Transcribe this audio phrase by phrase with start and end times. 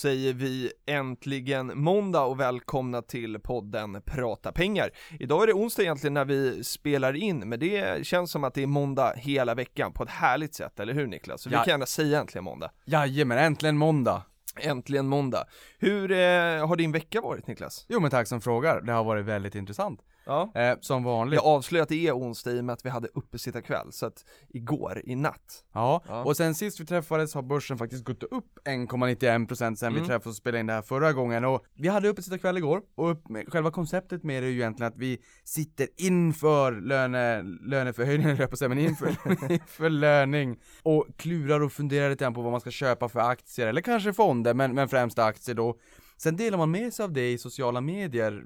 [0.00, 4.90] Säger vi äntligen måndag och välkomna till podden Prata pengar.
[5.20, 8.62] Idag är det onsdag egentligen när vi spelar in, men det känns som att det
[8.62, 11.42] är måndag hela veckan på ett härligt sätt, eller hur Niklas?
[11.42, 11.64] Så vi Ja.
[11.64, 12.70] kan gärna säga äntligen måndag.
[12.84, 14.22] Jajamän, äntligen måndag!
[14.60, 15.44] Äntligen måndag.
[15.78, 17.86] Hur eh, har din vecka varit Niklas?
[17.88, 20.00] Jo men tack som frågar, det har varit väldigt intressant.
[20.26, 20.52] Ja.
[20.54, 21.36] Eh, som vanligt.
[21.36, 24.24] Jag avslöjar att det är onsdag i och med att vi hade uppesittarkväll, så att
[24.48, 25.64] igår, i natt.
[25.72, 26.02] Ja.
[26.08, 26.24] Ja.
[26.24, 30.02] och sen sist vi träffades har börsen faktiskt gått upp 1,91% sen Mm.
[30.02, 33.10] vi träffades och spelade in det här förra gången och vi hade uppesittarkväll igår och
[33.10, 38.40] upp, själva konceptet med det är ju egentligen att vi sitter inför löne, löneförhöjningen höll
[38.40, 39.08] jag på att säga, men inför,
[39.52, 43.66] inför löning och klurar och funderar lite grann på vad man ska köpa för aktier
[43.66, 45.78] eller kanske fonder men, men främst aktier då.
[46.16, 48.44] Sen delar man med sig av det i sociala medier,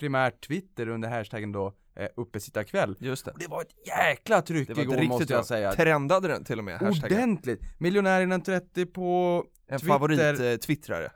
[0.00, 2.96] primärt Twitter under hashtaggen då eh, uppesittarkväll.
[3.00, 3.30] Just det.
[3.30, 5.72] Och det var ett jäkla tryck Det var igår riktigt måste jag säga.
[5.72, 7.18] Trendade den till och med, hashtaggen.
[7.18, 7.60] Ordentligt!
[7.78, 11.10] Miljonär innan 30 på En Twitter favorit eh,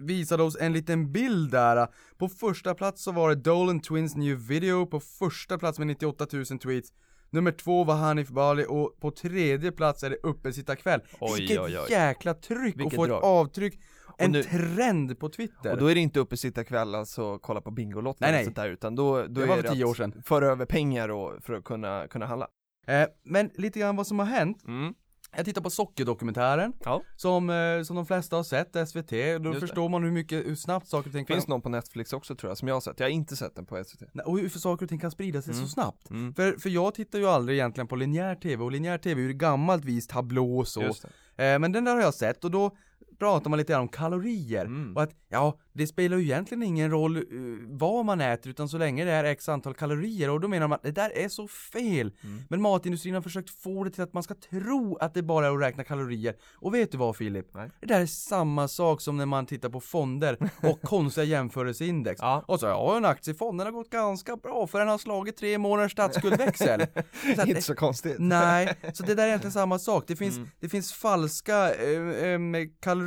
[0.00, 1.86] visade oss en liten bild där.
[2.18, 6.26] På första plats så var det Dolan Twins new video på första plats med 98
[6.32, 6.92] 000 tweets.
[7.32, 11.00] Nummer två var Hanif Bali och på tredje plats är det uppesittarkväll.
[11.36, 11.86] Vilket oj, oj.
[11.90, 13.80] jäkla tryck Vilket och få ett avtryck,
[14.24, 15.72] en nu- trend på Twitter.
[15.72, 19.16] Och då är det inte uppesittarkväll alltså kolla på Bingolotto eller sånt där utan då,
[19.22, 20.22] då Det var är för det tio att år sedan.
[20.26, 22.48] föra över pengar och, för att kunna, kunna handla.
[22.86, 24.64] eh, men lite grann vad som har hänt.
[24.66, 24.94] Mm.
[25.36, 27.02] Jag tittar på sockerdokumentären, Ja.
[27.16, 29.60] som, eh, som de flesta har sett, SVT, då det.
[29.60, 32.50] förstår man hur mycket, hur snabbt saker och ting Finns någon på Netflix också tror
[32.50, 33.00] jag, som jag har sett.
[33.00, 34.02] Jag har inte sett den på SVT.
[34.12, 35.66] Nej, och hur saker och ting kan sprida sig Mm.
[35.66, 36.10] så snabbt.
[36.10, 36.34] Mm.
[36.34, 39.32] För, för jag tittar ju aldrig egentligen på linjär tv, och linjär tv är ju
[39.32, 40.82] gammalt vis tablå och så.
[40.82, 41.04] Just
[41.36, 41.52] det.
[41.52, 42.76] Eh, men den där har jag sett, och då
[43.20, 44.64] pratar man lite grann om kalorier.
[44.64, 44.96] Mm.
[44.96, 47.22] Och att, ja, det spelar ju egentligen ingen roll eh,
[47.68, 50.30] vad man äter, utan så länge det är x antal kalorier.
[50.30, 52.12] Och då menar man att det där är så fel.
[52.24, 52.42] Mm.
[52.48, 55.50] Men matindustrin har försökt få det till att man ska tro att det bara är
[55.54, 56.34] att räkna kalorier.
[56.54, 57.46] Och vet du vad Filip?
[57.54, 57.70] Nej.
[57.80, 62.18] Det där är samma sak som när man tittar på fonder och konstiga jämförelseindex.
[62.22, 62.44] Ja.
[62.48, 65.58] Och så, ja en aktiefond, den har gått ganska bra för den har slagit tre
[65.58, 66.86] månaders statsskuldväxel.
[67.36, 68.16] Så att- Inte så konstigt.
[68.18, 70.04] Nej, så det där är egentligen samma sak.
[70.06, 70.48] Det finns, Mm.
[70.60, 72.38] det finns falska eh, eh,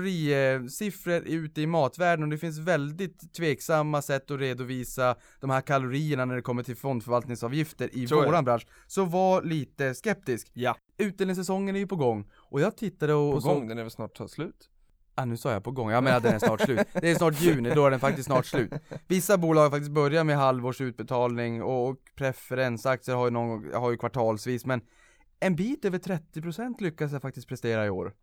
[0.03, 6.25] kalorisiffror ute i matvärlden och det finns väldigt tveksamma sätt att redovisa de här kalorierna
[6.25, 8.67] när det kommer till fondförvaltningsavgifter i Så våran bransch.
[8.87, 10.51] Så var lite skeptisk.
[10.53, 13.83] Ja, Utdelningssäsongen är ju på gång och jag tittade och på så, gång, den är
[13.83, 14.69] väl snart ta slut.
[15.15, 16.87] Ah, nu sa jag på gång, jag menar den är snart slut.
[16.93, 18.71] Det är snart juni, då är den faktiskt snart slut.
[19.07, 23.97] Vissa bolag har faktiskt börjat med halvårsutbetalning och, och preferensaktier har ju, någon, har ju
[23.97, 24.81] kvartalsvis, men
[25.39, 28.13] en bit över 30% lyckas jag faktiskt prestera i år.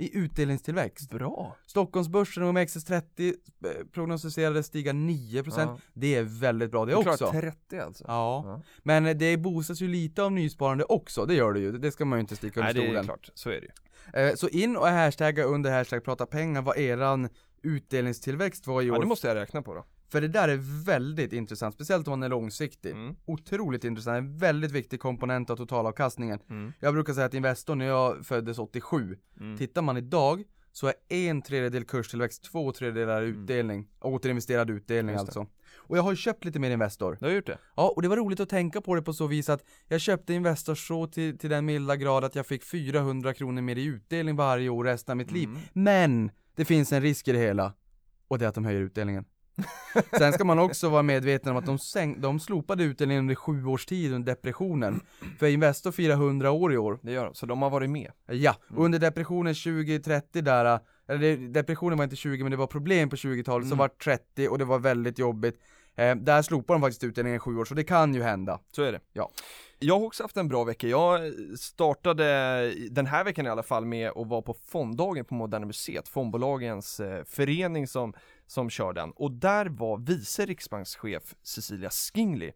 [0.00, 1.10] I utdelningstillväxt.
[1.10, 1.56] Bra.
[1.66, 3.34] Stockholmsbörsen och OMXS30
[3.64, 5.42] eh, prognostiserades stiga 9%.
[5.56, 5.78] Ja.
[5.94, 7.16] Det är väldigt bra det Det är också.
[7.30, 8.04] klart 30 alltså.
[8.08, 8.42] Ja.
[8.46, 8.62] Ja.
[8.82, 11.72] men det boostas ju lite av nysparande också, det gör det ju.
[11.78, 13.04] Det ska man ju inte sticka under Nej det är stolen.
[13.04, 14.20] klart, så är det ju.
[14.28, 17.28] Eh, Så in och hashtagga under hashtag prata pengar vad eran
[17.62, 19.00] utdelningstillväxt var i Ja år.
[19.00, 19.84] det måste jag räkna på då.
[20.10, 22.90] För det där är väldigt intressant, speciellt om man är långsiktig.
[22.90, 23.16] Mm.
[23.24, 26.38] Otroligt intressant, en väldigt viktig komponent av totalavkastningen.
[26.50, 26.72] Mm.
[26.80, 29.58] Jag brukar säga att Investor, när jag föddes 87, Mm.
[29.58, 35.24] tittar man idag så är en tredjedel kurstillväxt, två tredjedelar utdelning, återinvesterad utdelning Mm.
[35.24, 35.40] Just det.
[35.40, 35.54] alltså.
[35.76, 37.16] Och jag har köpt lite mer Investor.
[37.20, 37.58] Du har gjort det?
[37.76, 40.34] Ja, och det var roligt att tänka på det på så vis att jag köpte
[40.34, 44.36] Investor så till, till den milda grad att jag fick 400 kronor mer i utdelning
[44.36, 45.48] varje år resten av mitt liv.
[45.48, 45.60] Mm.
[45.72, 47.72] Men det finns en risk i det hela
[48.28, 49.24] och det är att de höjer utdelningen.
[50.18, 53.66] Sen ska man också vara medveten om att de, sänk, de slopade utdelningen under sju
[53.66, 55.00] års tid under depressionen.
[55.38, 56.98] För Investor firar 100 år i år.
[57.02, 58.12] Det gör de, så de har varit med.
[58.26, 58.82] Ja, Mm.
[58.82, 63.64] under depressionen 2030 där, eller depressionen var inte 20 men det var problem på 20-talet
[63.64, 63.68] Mm.
[63.68, 65.60] som var 30 och det var väldigt jobbigt.
[65.96, 68.60] Eh, där slopade de faktiskt utdelningen i sju år så det kan ju hända.
[68.72, 69.00] Så är det.
[69.12, 69.30] Ja.
[69.78, 70.86] Jag har också haft en bra vecka.
[70.88, 71.20] Jag
[71.58, 72.24] startade
[72.90, 77.00] den här veckan i alla fall med att vara på fonddagen på Moderna Museet, fondbolagens
[77.00, 78.12] eh, förening som,
[78.50, 79.10] som kör den.
[79.10, 82.52] Och där var vice riksbankschef Cecilia Skingley.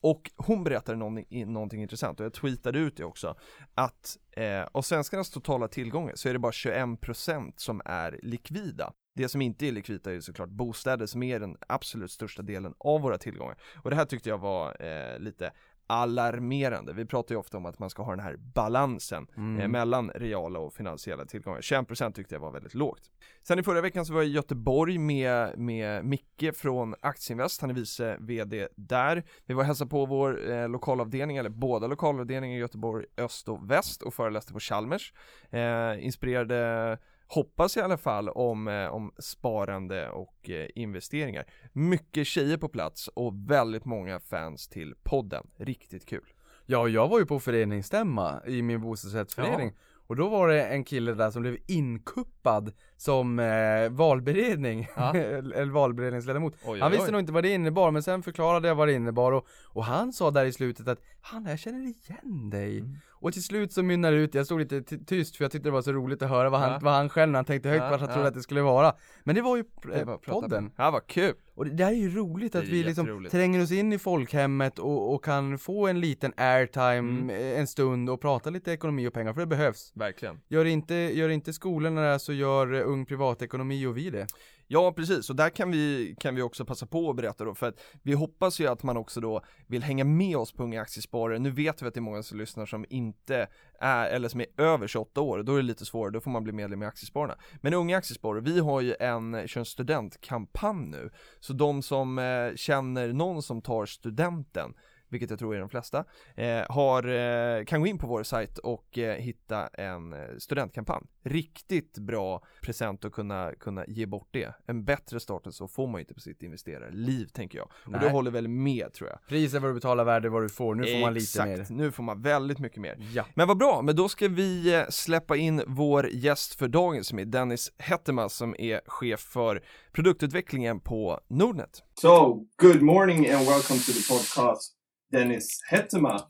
[0.00, 3.36] Och hon berättade någonting, någonting intressant och jag tweetade ut det också.
[3.74, 8.92] Att eh, av svenskarnas totala tillgångar så är det bara 21% som är likvida.
[9.14, 12.74] Det som inte är likvida är ju såklart bostäder som är den absolut största delen
[12.78, 13.56] av våra tillgångar.
[13.82, 15.52] Och det här tyckte jag var eh, lite
[15.88, 16.92] alarmerande.
[16.92, 19.60] Vi pratar ju ofta om att man ska ha den här balansen Mm.
[19.60, 21.60] eh, mellan reala och finansiella tillgångar.
[21.60, 23.02] 21% tyckte jag var väldigt lågt.
[23.42, 27.70] Sen i förra veckan så var jag i Göteborg med, med Micke från Aktieinvest, han
[27.70, 29.24] är vice VD där.
[29.46, 33.70] Vi var och hälsade på vår eh, lokalavdelning, eller båda lokalavdelningar i Göteborg Öst och
[33.70, 35.12] Väst och föreläste på Chalmers.
[35.50, 41.44] Eh, inspirerade Hoppas i alla fall om, eh, om sparande och eh, investeringar.
[41.72, 45.46] Mycket tjejer på plats och väldigt många fans till podden.
[45.56, 46.32] Riktigt kul.
[46.66, 49.72] Ja, jag var ju på föreningsstämma i min bostadsrättsförening
[50.06, 55.14] Och då var det en kille där som blev inkuppad som eh, valberedning, Ja.
[55.14, 57.12] eller valberedningsledamot Oj, Han oj, visste oj.
[57.12, 60.12] nog inte vad det innebar, men sen förklarade jag vad det innebar och, och han
[60.12, 62.96] sa där i slutet att Han, jag känner igen dig Mm.
[63.20, 65.68] Och till slut så mynnade det ut, jag stod lite ty- tyst för jag tyckte
[65.68, 66.78] det var så roligt att höra vad han, Ja.
[66.82, 68.92] vad han själv när han tänkte högt Ja, vad han trodde att det skulle vara
[69.24, 70.70] Men det var ju Det eh, var podden.
[70.76, 71.34] Ja, vad kul.
[71.54, 74.78] och det där är ju roligt Det att vi liksom tränger oss in i folkhemmet
[74.78, 77.30] och, och kan få en liten airtime Mm.
[77.60, 79.92] en stund och prata lite ekonomi och pengar, för det behövs.
[79.94, 80.40] Verkligen.
[80.48, 84.26] Gör inte, gör inte skolorna det så gör Ung Privatekonomi och vi det.
[84.66, 87.68] Ja precis, och där kan vi, kan vi också passa på att berätta då, för
[87.68, 91.38] att vi hoppas ju att man också då vill hänga med oss på Unga Aktiesparare.
[91.38, 93.48] Nu vet vi att det är många som lyssnar som inte
[93.80, 96.44] är, eller som är över 28 år, då är det lite svårare, då får man
[96.44, 97.38] bli medlem i Aktiespararna.
[97.60, 101.10] Men Unga Aktiesparare, vi har ju en, kör en studentkampanj nu,
[101.40, 104.74] så de som eh, känner någon som tar studenten
[105.08, 108.58] vilket jag tror är de flesta, eh, har, eh, kan gå in på vår sajt
[108.58, 111.06] och eh, hitta en eh, studentkampanj.
[111.22, 114.54] Riktigt bra present att kunna, kunna ge bort det.
[114.66, 117.66] En bättre start än så får man inte på sitt investerarliv tänker jag.
[117.66, 118.00] Och Nej.
[118.00, 119.18] du håller väl med tror jag.
[119.28, 121.52] Pris är vad du betalar, värde vad du får, nu får man lite mer.
[121.52, 122.96] Exakt, nu får man väldigt mycket mer.
[123.14, 123.24] Ja.
[123.34, 127.18] Men vad bra, men då ska vi eh, släppa in vår gäst för dagen som
[127.18, 129.62] är Dennis Hettema som är chef för
[129.92, 131.82] produktutvecklingen på Nordnet.
[131.94, 134.72] So, good morning and welcome to the podcast,
[135.18, 136.26] Dennis Hettema,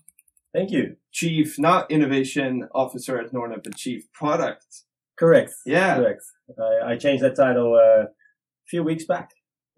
[0.55, 0.97] Thank you.
[1.13, 4.65] Chief, not Innovation Officer at Nordnet, but Chief Product.
[5.19, 5.53] Correct.
[5.67, 6.23] Yeah, Correct.
[6.59, 8.09] I, I changed that title uh, a
[8.67, 9.31] few weeks back.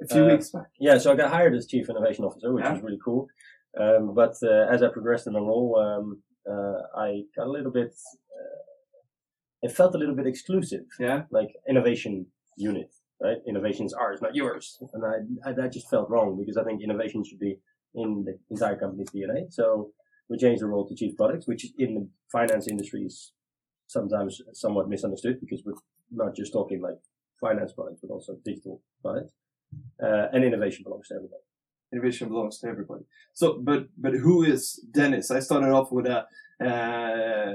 [0.03, 0.69] a few Uh, weeks back.
[0.79, 2.75] Yeah, so I got hired as Chief Innovation Officer, which Yeah.
[2.75, 3.27] was really cool.
[3.79, 7.73] Um, but uh, as I progressed in the role, um, uh, I got a little
[7.73, 7.93] bit.
[8.37, 8.61] Uh,
[9.63, 12.27] it felt a little bit exclusive, Yeah, like innovation
[12.57, 13.39] unit, right?
[13.47, 16.83] Innovation is ours, not yours, and I, I that just felt wrong because I think
[16.83, 17.59] innovation should be
[17.95, 19.53] in the entire company's DNA.
[19.53, 19.91] So
[20.29, 23.33] we changed the role to Chief Products, which in the finance industry is
[23.87, 25.75] sometimes somewhat misunderstood because we're
[26.11, 26.99] not just talking like
[27.41, 29.33] finance products, but also digital products.
[30.03, 31.43] Uh, and innovation belongs to everybody.
[31.93, 33.05] innovation belongs to everybody.
[33.35, 35.31] So, but but who is Dennis?
[35.31, 36.27] I started off with a
[36.65, 37.53] uh,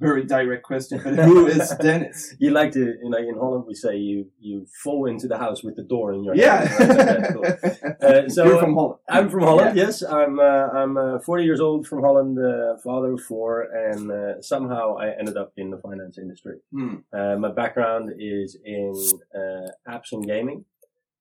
[0.00, 2.34] very direct question, but who is Dennis?
[2.38, 5.62] You like to, you know, in Holland we say you you fall into the house
[5.62, 6.88] with the door in your Yeah, hand.
[6.88, 7.06] right?
[7.06, 7.44] That's cool.
[8.00, 8.98] Uh, so you're from Holland.
[9.16, 9.76] I'm from Holland.
[9.76, 10.34] Yes, I'm.
[10.40, 13.52] Uh, I'm uh, 40 years old from Holland, uh, father of four,
[13.88, 16.56] and uh, somehow I ended up in the finance industry.
[16.72, 16.94] Hmm.
[17.12, 18.94] Uh, my background is in
[19.40, 20.64] uh, apps and gaming.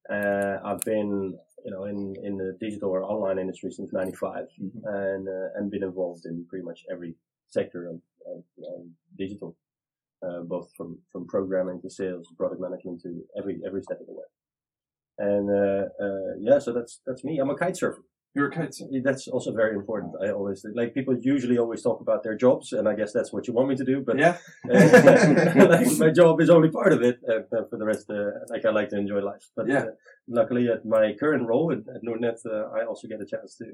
[0.10, 4.82] Uh, I've been, you know, in, in the digital or online industry since '95, Mhm.
[4.86, 7.16] and uh, and been involved in pretty much every
[7.50, 7.96] sector of,
[8.28, 8.86] of, of
[9.18, 9.56] digital,
[10.26, 14.08] uh, both from from programming to sales, to product management to every every step of
[14.08, 14.26] the way.
[15.18, 17.40] And uh, uh, yeah, so that's that's me.
[17.40, 18.04] I'm a kite surfer.
[18.36, 18.92] You're a kite surfer.
[19.04, 20.14] That's also very important.
[20.24, 23.48] I always like people usually always talk about their jobs, and I guess that's what
[23.48, 24.02] you want me to do.
[24.06, 24.38] But Yeah.
[26.00, 27.20] my job is only part of it.
[27.28, 29.46] Uh, uh, for the rest, uh, like I like to enjoy life.
[29.58, 29.80] But Yeah.
[29.80, 29.92] uh,
[30.28, 33.66] luckily, at my current role at, at Nordnet, uh, I also get a chance to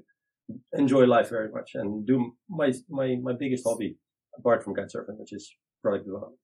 [0.73, 3.97] enjoy life very much and do my my my biggest hobby
[4.37, 6.39] apart from kitesurfing, which is product development.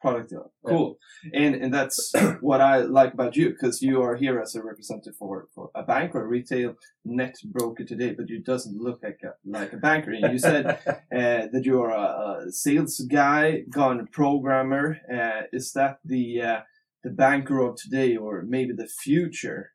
[0.00, 0.64] product development.
[0.66, 0.98] Cool.
[1.32, 5.16] And and that's what I like about you because you are here as a representative
[5.16, 9.20] for, for a bank or a retail net broker today, but you doesn't look like
[9.24, 10.12] a like a banker.
[10.12, 14.98] And you said uh, that you are a, a sales guy, gone programmer.
[15.12, 16.60] Uh, is that the uh,
[17.02, 19.72] the banker of today or maybe the future?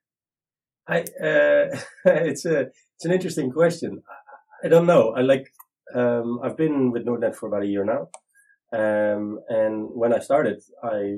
[0.87, 2.59] I uh, it's a
[2.95, 4.03] it's an interesting question.
[4.09, 5.13] I, I don't know.
[5.15, 5.53] I like
[5.95, 8.09] um, I've been with Nordnet for about a year now,
[8.71, 11.17] um, and when I started, I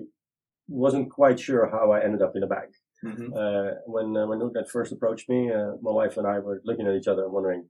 [0.68, 2.72] wasn't quite sure how I ended up in a bank.
[3.04, 3.34] Mm-hmm.
[3.34, 6.88] Uh, when uh, when Nordnet first approached me, uh, my wife and I were looking
[6.88, 7.68] at each other and wondering,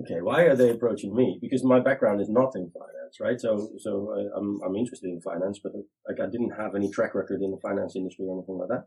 [0.00, 1.38] okay, why are they approaching me?
[1.40, 3.40] Because my background is not in finance, right?
[3.40, 6.90] So so I, I'm I'm interested in finance, but uh, like I didn't have any
[6.90, 8.86] track record in the finance industry or anything like that.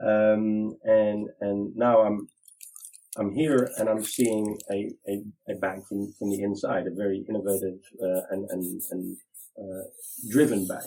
[0.00, 2.28] Um, and and now I'm
[3.16, 7.24] I'm here and I'm seeing a, a, a bank from, from the inside, a very
[7.28, 9.16] innovative uh, and and and
[9.58, 9.84] uh,
[10.30, 10.84] driven bank,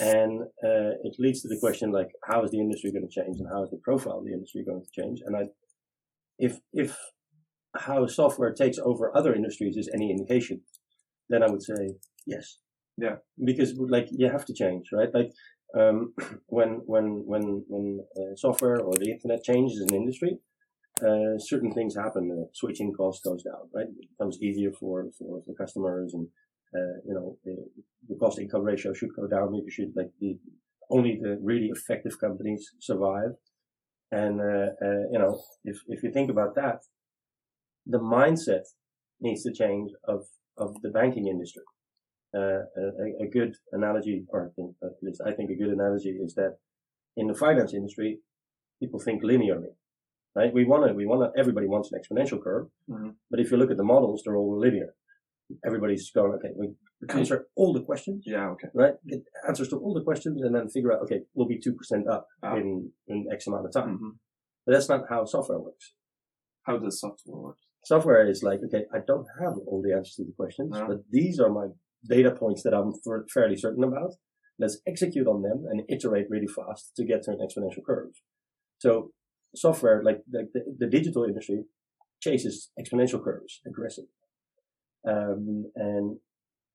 [0.00, 3.38] and uh, it leads to the question like, how is the industry going to change,
[3.38, 5.20] and how is the profile of the industry going to change?
[5.24, 5.42] And I,
[6.38, 6.96] if if
[7.78, 10.62] how software takes over other industries is any indication,
[11.28, 12.58] then I would say yes.
[12.98, 13.16] Yeah.
[13.42, 15.08] Because like you have to change, right?
[15.12, 15.30] Like
[15.78, 16.14] um,
[16.46, 20.38] when when when when uh, software or the internet changes an industry,
[21.02, 22.30] uh, certain things happen.
[22.30, 23.86] Uh, switching cost goes down, right?
[23.86, 26.28] It becomes easier for for, for customers, and
[26.74, 27.56] uh, you know the,
[28.08, 29.54] the cost income ratio should go down.
[29.54, 30.38] You should like the
[30.90, 33.32] only the really effective companies survive.
[34.10, 36.80] And uh, uh, you know, if if you think about that,
[37.86, 38.64] the mindset
[39.20, 40.26] needs to change of
[40.56, 41.64] of the banking industry.
[42.34, 46.10] Uh, a, a, good analogy, or I think, at least I think a good analogy
[46.10, 46.58] is that
[47.16, 48.18] in the finance industry,
[48.78, 49.72] people think linearly,
[50.36, 50.52] right?
[50.52, 53.14] We want to, we want to, everybody wants an exponential curve, Mhm.
[53.30, 54.94] but if you look at the models, they're all linear.
[55.64, 56.66] Everybody's going, okay, we
[57.10, 58.68] answer all the questions, Yeah, okay.
[58.74, 58.94] right?
[59.06, 62.26] Get answers to all the questions and then figure out, okay, we'll be 2% up
[62.42, 62.56] Ah.
[62.56, 63.96] in, in X amount of time.
[63.98, 64.10] hmm
[64.66, 65.94] But that's not how software works.
[66.64, 67.58] How does software work?
[67.84, 70.86] Software is like, okay, I don't have all the answers to the questions, No.
[70.88, 71.68] but these are my
[72.04, 74.12] data points that I'm fa- fairly certain about.
[74.58, 78.12] Let's execute on them and iterate really fast to get to an exponential curve.
[78.78, 79.12] So
[79.56, 81.64] software, like the, the, the digital industry,
[82.20, 84.10] chases exponential curves aggressively.
[85.06, 86.16] Um, and,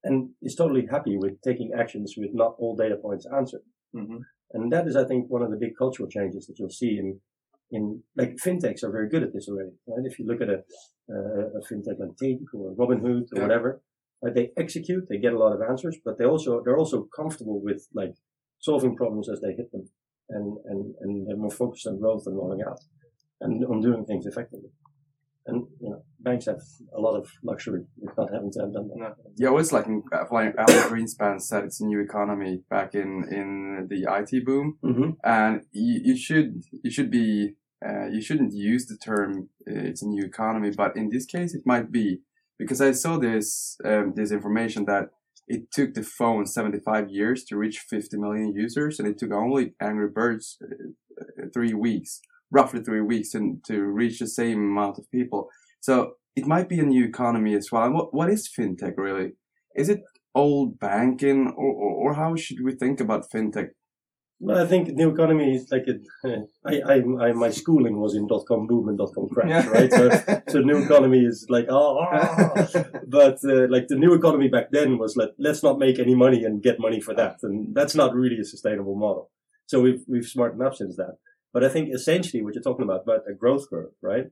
[0.03, 3.63] and is totally happy with taking actions with not all data points answered.
[3.93, 4.19] hmm
[4.53, 7.19] And that is, I think, one of the big cultural changes that you'll see in,
[7.71, 7.83] in
[8.15, 9.75] like fintechs are very good at this already.
[9.87, 10.05] Right?
[10.11, 10.59] If you look at a,
[11.15, 13.43] uh, a fintech like Tink or Robinhood or Yeah.
[13.45, 13.69] whatever,
[14.21, 17.59] right, they execute, they get a lot of answers, but they also they're also comfortable
[17.67, 18.13] with like
[18.59, 19.85] solving problems as they hit them,
[20.35, 22.79] and and and they're more focused on growth and rolling out,
[23.41, 24.69] and on doing things effectively.
[25.47, 26.61] And you know, banks have
[26.95, 28.97] a lot of luxury with not having to have done that.
[28.97, 29.15] No.
[29.37, 33.87] Yeah, it's like uh, like Alan Greenspan said, it's a new economy back in in
[33.89, 35.09] the IT boom, Mm-hmm.
[35.23, 40.03] and you, you should you should be uh, you shouldn't use the term uh, it's
[40.03, 42.19] a new economy, but in this case it might be
[42.59, 45.05] because I saw this um, this information that
[45.47, 49.73] it took the phone 75 years to reach 50 million users, and it took only
[49.81, 52.21] Angry Birds uh, uh, three weeks,
[52.51, 55.49] roughly three weeks, to, to reach the same amount of people.
[55.79, 57.83] So it might be a new economy as well.
[57.83, 59.31] And what, what is fintech really?
[59.75, 60.01] Is it
[60.33, 63.69] old banking, or, or, or how should we think about fintech?
[64.43, 66.01] Well, I think new economy is like it.
[66.65, 69.91] I, I, I, my schooling was in dot com boom and dot com crash, right?
[69.91, 72.67] So, so new economy is like, oh, ah.
[73.07, 76.43] but uh, like the new economy back then was like, let's not make any money
[76.43, 79.29] and get money for that, and that's not really a sustainable model.
[79.67, 81.17] So we've we've smartened up since that.
[81.53, 84.25] But I think essentially what you're talking about, about a growth curve, right?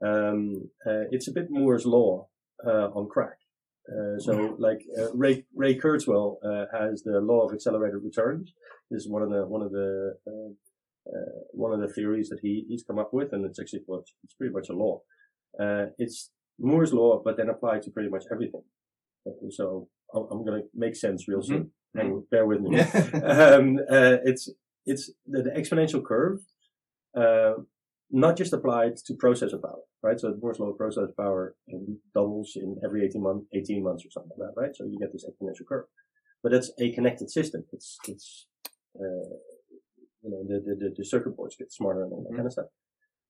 [0.00, 2.28] Um, uh, it's a bit Moore's law
[2.64, 3.38] uh, on crack.
[3.88, 8.52] Uh, so like uh, Ray Ray Kurzweil uh, has the law of accelerated returns.
[8.90, 10.50] This is one of the one of the uh,
[11.08, 14.04] uh, one of the theories that he he's come up with, and it's actually well,
[14.24, 15.02] it's pretty much a law.
[15.60, 18.62] Uh, it's Moore's law, but then applied to pretty much everything.
[19.50, 21.70] So I'm, I'm going to make sense real soon.
[21.96, 22.78] Hang, bear with me.
[23.22, 24.48] um, uh, it's
[24.84, 26.40] it's the, the exponential curve,
[27.16, 27.54] uh,
[28.10, 30.18] not just applied to processor power, right?
[30.18, 31.56] So Moore's law of processor power
[32.14, 34.70] doubles in every 18 months, 18 months or something like that, right?
[34.74, 35.86] So you get this exponential curve,
[36.42, 37.64] but it's a connected system.
[37.72, 38.46] It's it's
[38.98, 39.34] uh,
[40.22, 42.52] you know the, the the the circuit boards get smarter and all that kind of
[42.52, 42.66] stuff.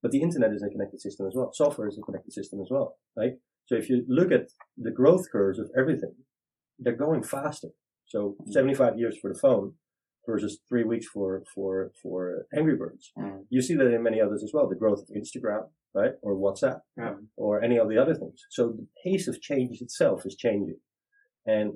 [0.02, 1.50] But the internet is a connected system as well.
[1.52, 3.32] Software is a connected system as well, right?
[3.66, 6.14] So if you look at the growth curves of everything,
[6.78, 7.68] they're going faster.
[8.06, 9.72] So 75 years for the phone
[10.26, 13.12] versus three weeks for, for, for Angry Birds.
[13.18, 13.44] Mm.
[13.48, 14.68] You see that in many others as well.
[14.68, 16.12] The growth of Instagram, right?
[16.22, 16.80] Or WhatsApp.
[17.36, 18.44] Or any of the other things.
[18.50, 20.78] So the pace of change itself is changing.
[21.46, 21.74] And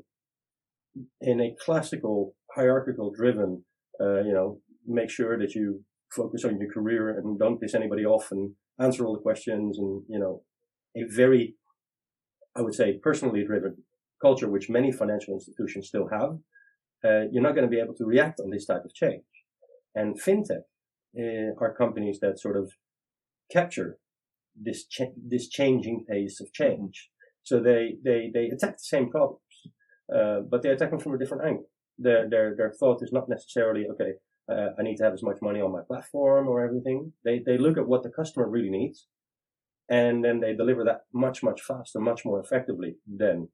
[1.21, 3.65] in a classical hierarchical driven,
[4.01, 8.05] uh, you know, make sure that you focus on your career and don't piss anybody
[8.05, 10.43] off and answer all the questions and, you know,
[10.97, 11.55] a very,
[12.57, 13.77] I would say, personally driven
[14.21, 16.39] culture, which many financial institutions still have,
[17.05, 19.25] uh, you're not going to be able to react on this type of change.
[19.95, 20.65] And fintech
[21.19, 22.73] uh, are companies that sort of
[23.51, 23.99] capture
[24.55, 27.11] this cha- this changing pace of change.
[27.43, 29.41] So they they they attack the same problems,
[30.15, 31.69] uh, but they attack them from a different angle.
[31.99, 34.15] Their their their thought is not necessarily okay.
[34.51, 37.13] Uh, I need to have as much money on my platform or everything.
[37.25, 39.07] They they look at what the customer really needs,
[39.89, 43.49] and then they deliver that much much faster, much more effectively than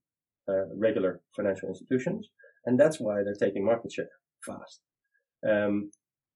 [0.48, 2.28] uh, regular financial institutions,
[2.66, 4.10] and that's why they're taking market share
[4.44, 4.80] fast.
[5.48, 5.90] Um,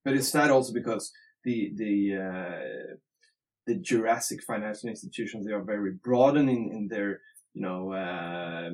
[0.05, 1.13] But is that also because
[1.45, 1.95] the the
[2.27, 2.97] uh,
[3.67, 7.21] the Jurassic financial institutions they are very broadening in their
[7.55, 8.71] you know uh,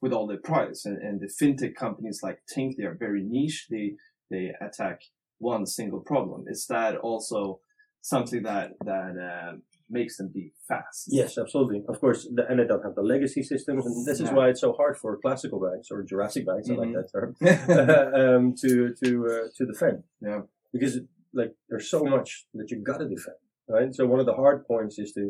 [0.00, 3.66] with all their products and, and the fintech companies like Tink they are very niche.
[3.70, 3.86] They
[4.30, 4.98] they attack
[5.38, 6.44] one single problem.
[6.48, 7.60] Is that also
[8.00, 9.52] something that that uh,
[9.92, 11.04] makes them be fast.
[11.08, 11.82] Yes, absolutely.
[11.88, 14.60] Of course, the, and they don't have the legacy systems, and this is why it's
[14.60, 16.98] so hard for classical banks or Jurassic banks, I like Mhm.
[16.98, 17.30] that term,
[18.36, 19.98] um, to to uh, to defend.
[20.20, 20.40] Yeah.
[20.72, 20.94] because
[21.34, 23.36] like there's so much that you've got to defend,
[23.68, 23.90] right?
[23.94, 25.22] So one of the hard points is to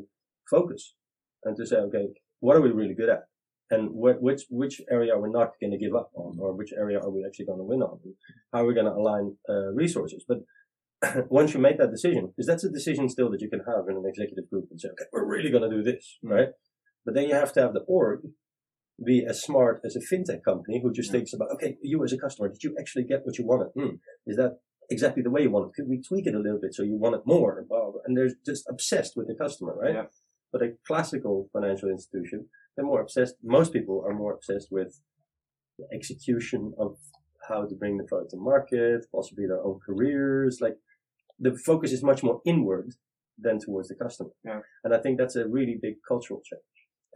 [0.55, 0.83] focus
[1.45, 2.07] and to say, okay,
[2.41, 3.23] what are we really good at,
[3.75, 6.73] and wh- which which area are we not going to give up on, or which
[6.85, 7.99] area are we actually going to win on?
[8.53, 10.25] How are we going to align uh, resources?
[10.31, 10.39] But
[11.31, 13.97] once you make that decision, because that's a decision still that you can have in
[13.97, 16.31] an executive group and say, okay, we're really going to do this, Mm.
[16.31, 16.49] right?
[17.05, 18.21] But then you have to have the org
[19.05, 21.13] be as smart as a fintech company who just Yeah.
[21.19, 23.71] thinks about, okay, you as a customer, did you actually get what you wanted?
[23.75, 23.97] Hmm.
[24.27, 24.59] Is that
[24.91, 25.75] exactly the way you want it?
[25.75, 27.67] Could we tweak it a little bit so you want it more?
[28.05, 29.95] And they're just obsessed with the customer, right?
[29.95, 30.07] Yeah.
[30.53, 33.37] But a classical financial institution, they're more obsessed.
[33.43, 35.01] Most people are more obsessed with
[35.79, 36.99] the execution of
[37.49, 40.59] how to bring the product to market, possibly their own careers.
[40.61, 40.77] Like
[41.39, 42.95] the focus is much more inward
[43.39, 44.31] than towards the customer.
[44.45, 44.61] Yeah.
[44.85, 46.63] And I think that's a really big cultural change.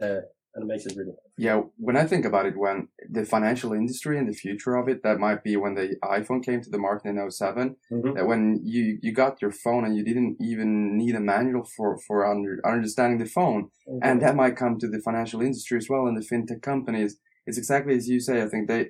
[0.01, 0.21] Uh,
[0.57, 1.31] and it makes it really hard.
[1.37, 5.03] Yeah, when I think about it, when the financial industry and the future of it,
[5.03, 8.15] that might be when the iPhone came to the market in 7 Mhm.
[8.15, 11.99] That when you, you got your phone and you didn't even need a manual for,
[12.07, 13.69] for under, understanding the phone.
[14.01, 17.19] And that might come to the financial industry as well and the fintech companies.
[17.45, 18.41] It's exactly as you say.
[18.41, 18.87] I think they,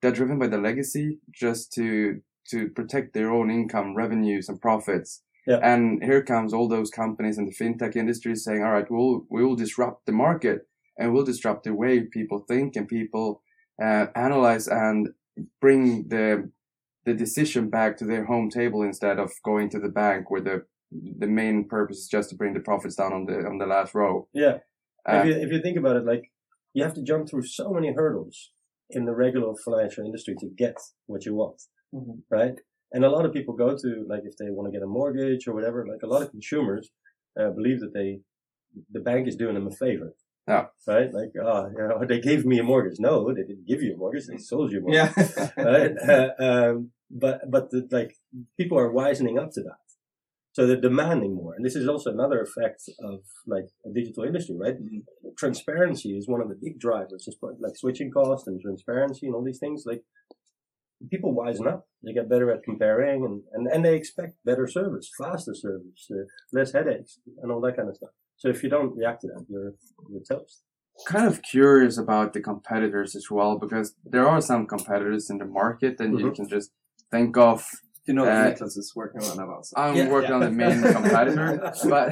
[0.00, 5.22] they're driven by the legacy just to, to protect their own income, revenues and profits.
[5.46, 5.60] Yeah.
[5.62, 9.44] And here comes all those companies in the fintech industry saying, all right, we'll, we
[9.44, 10.66] will disrupt the market
[10.98, 13.42] and we'll disrupt the way people think and people,
[13.80, 15.08] uh, analyze and
[15.60, 16.50] bring the,
[17.04, 20.64] the decision back to their home table instead of going to the bank where the,
[20.90, 23.94] the main purpose is just to bring the profits down on the, on the last
[23.94, 24.26] row.
[24.32, 24.58] Yeah.
[25.08, 26.32] Uh, if, you, if you think about it, like
[26.72, 28.50] you have to jump through so many hurdles
[28.90, 30.76] in the regular financial industry to get
[31.06, 31.62] what you want,
[31.94, 32.22] Mhm.
[32.30, 32.54] right?
[32.92, 35.46] And a lot of people go to like if they want to get a mortgage
[35.46, 35.86] or whatever.
[35.86, 36.90] Like a lot of consumers
[37.38, 38.20] uh, believe that they
[38.92, 40.14] the bank is doing them a favor.
[40.48, 40.66] Yeah.
[40.86, 41.12] Right.
[41.12, 42.98] Like ah, you know, they gave me a mortgage.
[43.00, 44.26] No, they didn't give you a mortgage.
[44.26, 45.28] They sold you a mortgage.
[45.36, 45.50] Yeah.
[45.56, 45.92] right?
[46.08, 48.12] Uh, um, but but the, like
[48.58, 49.78] people are wisening up to that,
[50.52, 51.54] so they're demanding more.
[51.54, 54.74] And this is also another effect of like a digital industry, right?
[55.38, 59.34] Transparency is one of the big drivers, just like like switching cost and transparency and
[59.34, 59.84] all these things.
[59.86, 60.02] Like
[61.10, 65.10] people wisen up, they get better at comparing, and and, and they expect better service,
[65.18, 68.10] faster service, uh, less headaches, and all that kind of stuff.
[68.36, 69.74] So if you don't react to that, you're
[70.10, 70.62] you're toast.
[71.06, 75.44] kind of curious about the competitors as well because there are some competitors in the
[75.44, 76.34] market and you Mhm.
[76.36, 76.68] can just
[77.14, 77.58] think of
[78.06, 79.72] You know that Uh, Niklas is working on Avanza.
[79.76, 80.36] I'm Yeah, working yeah.
[80.36, 81.48] on the main competitor
[81.94, 82.08] but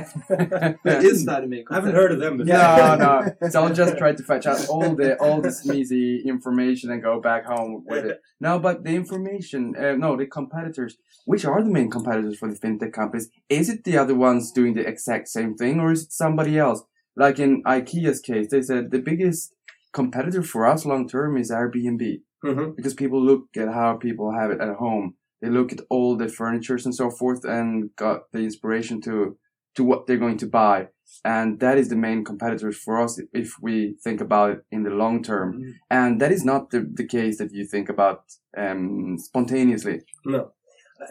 [0.84, 2.54] But is that a main I haven't heard of them before.
[2.54, 2.96] no
[3.42, 7.00] no so I'll just try to fetch out all the all the sneezy information and
[7.10, 10.92] go back home with it no but the information uh, no the competitors
[11.30, 14.72] which are the main competitors for the fintech companies is it the other ones doing
[14.74, 16.80] the exact same thing or is it somebody else
[17.24, 19.54] like in IKEA's case they said the biggest
[19.92, 22.02] competitor for us long term is Airbnb
[22.44, 22.76] Mhm.
[22.76, 25.06] because people look at how people have it at home.
[25.44, 29.36] They look at all the furnitures and so forth and got the inspiration to
[29.76, 30.88] to what they're going to buy.
[31.24, 34.90] And that is the main competitors for us if we think about it in the
[35.02, 35.48] long term.
[35.52, 35.72] Mhm.
[35.90, 38.20] And that is not the, the case that you think about
[38.56, 39.96] um, spontaneously.
[40.24, 40.52] No,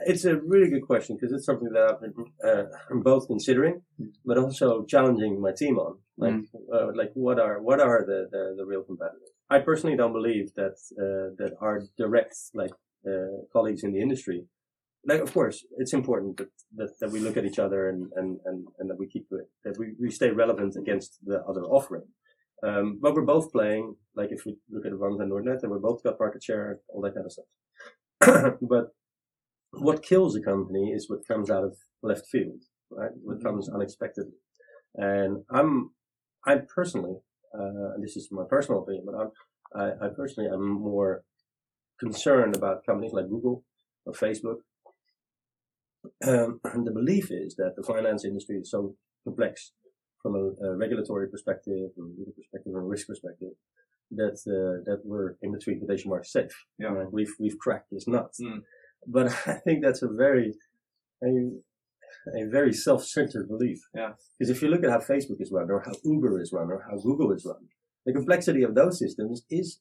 [0.07, 2.15] it's a really good question because it's something that I've been
[2.49, 2.65] uh,
[3.09, 3.75] both considering,
[4.25, 5.93] but also challenging my team on.
[6.17, 6.39] Like,
[6.75, 9.29] uh, like what are what are the, the, the real competitors?
[9.55, 12.73] I personally don't believe that uh, that our direct like
[13.07, 14.45] uh, colleagues in the industry.
[15.05, 18.39] Like, of course, it's important that, that, that we look at each other and, and,
[18.45, 22.07] and, and that we keep it, that we, we stay relevant against the other offering.
[22.65, 25.79] Um, but we're both playing, like if we look at Avanza and Nordnet, and we
[25.79, 28.53] both got market share, all that kind of stuff.
[28.61, 28.87] but
[29.71, 33.11] what kills a company is what comes out of left field, right?
[33.21, 34.37] What comes unexpectedly.
[34.95, 35.91] And I'm,
[36.45, 37.17] I personally,
[37.53, 39.31] uh, and this is my personal opinion, but I'm,
[39.75, 41.23] I, I personally am more
[42.03, 43.63] concerned about companies like Google
[44.05, 44.59] or Facebook.
[46.27, 49.71] Um, and the belief is that the finance industry is so complex
[50.21, 53.53] from a, a regulatory perspective, from a legal perspective, and risk perspective,
[54.11, 56.65] that uh, that we're in between quotation marks safe.
[56.77, 56.87] Yeah.
[56.87, 57.11] Right?
[57.11, 58.31] We've we've cracked this nut.
[58.41, 58.61] Mm.
[59.07, 60.53] But I think that's a very
[61.23, 61.27] a,
[62.37, 63.79] a very self-centered belief.
[63.95, 64.11] Yeah.
[64.37, 66.85] Because if you look at how Facebook is run, or how Uber is run, or
[66.89, 67.67] how Google is run,
[68.05, 69.79] the complexity of those systems is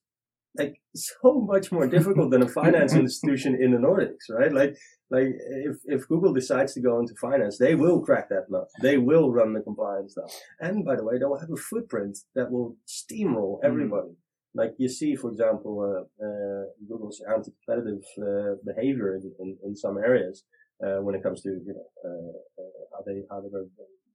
[0.56, 4.52] like so much more difficult than a finance institution in the Nordics, right?
[4.52, 4.76] Like,
[5.10, 8.68] like if, if Google decides to go into finance, they will crack that nut.
[8.80, 10.32] They will run the compliance stuff.
[10.60, 14.16] And by the way, they'll have a footprint that will steamroll everybody.
[14.54, 19.96] Like you see, for example, uh, uh, Google's anti-competitive uh, behavior in, in, in some
[19.96, 20.44] areas
[20.84, 23.64] uh, when it comes to you know uh, uh, how they how they're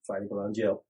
[0.05, 0.83] fighting around jail.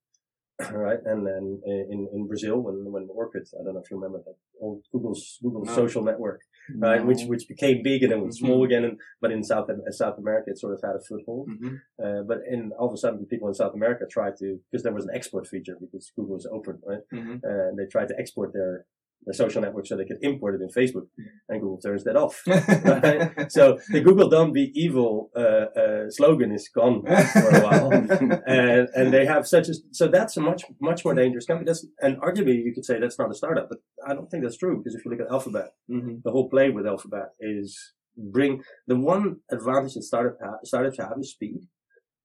[0.71, 0.99] Right?
[1.05, 4.35] And then in, in Brazil, when, when Orkut, I don't know if you remember that
[4.59, 5.73] old Google's, Google No.
[5.75, 6.41] social network,
[6.75, 7.05] right?
[7.05, 8.65] Which, which became big and then was small Mhm.
[8.65, 8.83] again.
[8.85, 11.49] And, but in South, South America, it sort of had a foothold.
[11.49, 11.79] Mhm.
[12.03, 14.93] Uh, but in all of a sudden, people in South America tried to, because there
[14.93, 17.01] was an export feature because Google was open, right?
[17.13, 17.35] Mhm.
[17.43, 18.85] Uh, they tried to export their,
[19.33, 21.07] social network so they could import it in Facebook
[21.49, 22.41] and Google turns that off.
[22.47, 23.51] right?
[23.51, 27.91] So the Google don't be evil, uh, uh, slogan is gone for a while.
[28.47, 31.65] and, and they have such a, so that's a much, much more dangerous company.
[31.65, 34.57] That's, and arguably you could say that's not a startup, but I don't think that's
[34.57, 36.21] true because if you look at Alphabet, Mhm.
[36.23, 41.13] the whole play with Alphabet is bring the one advantage that startup ha- startups have
[41.19, 41.59] is speed,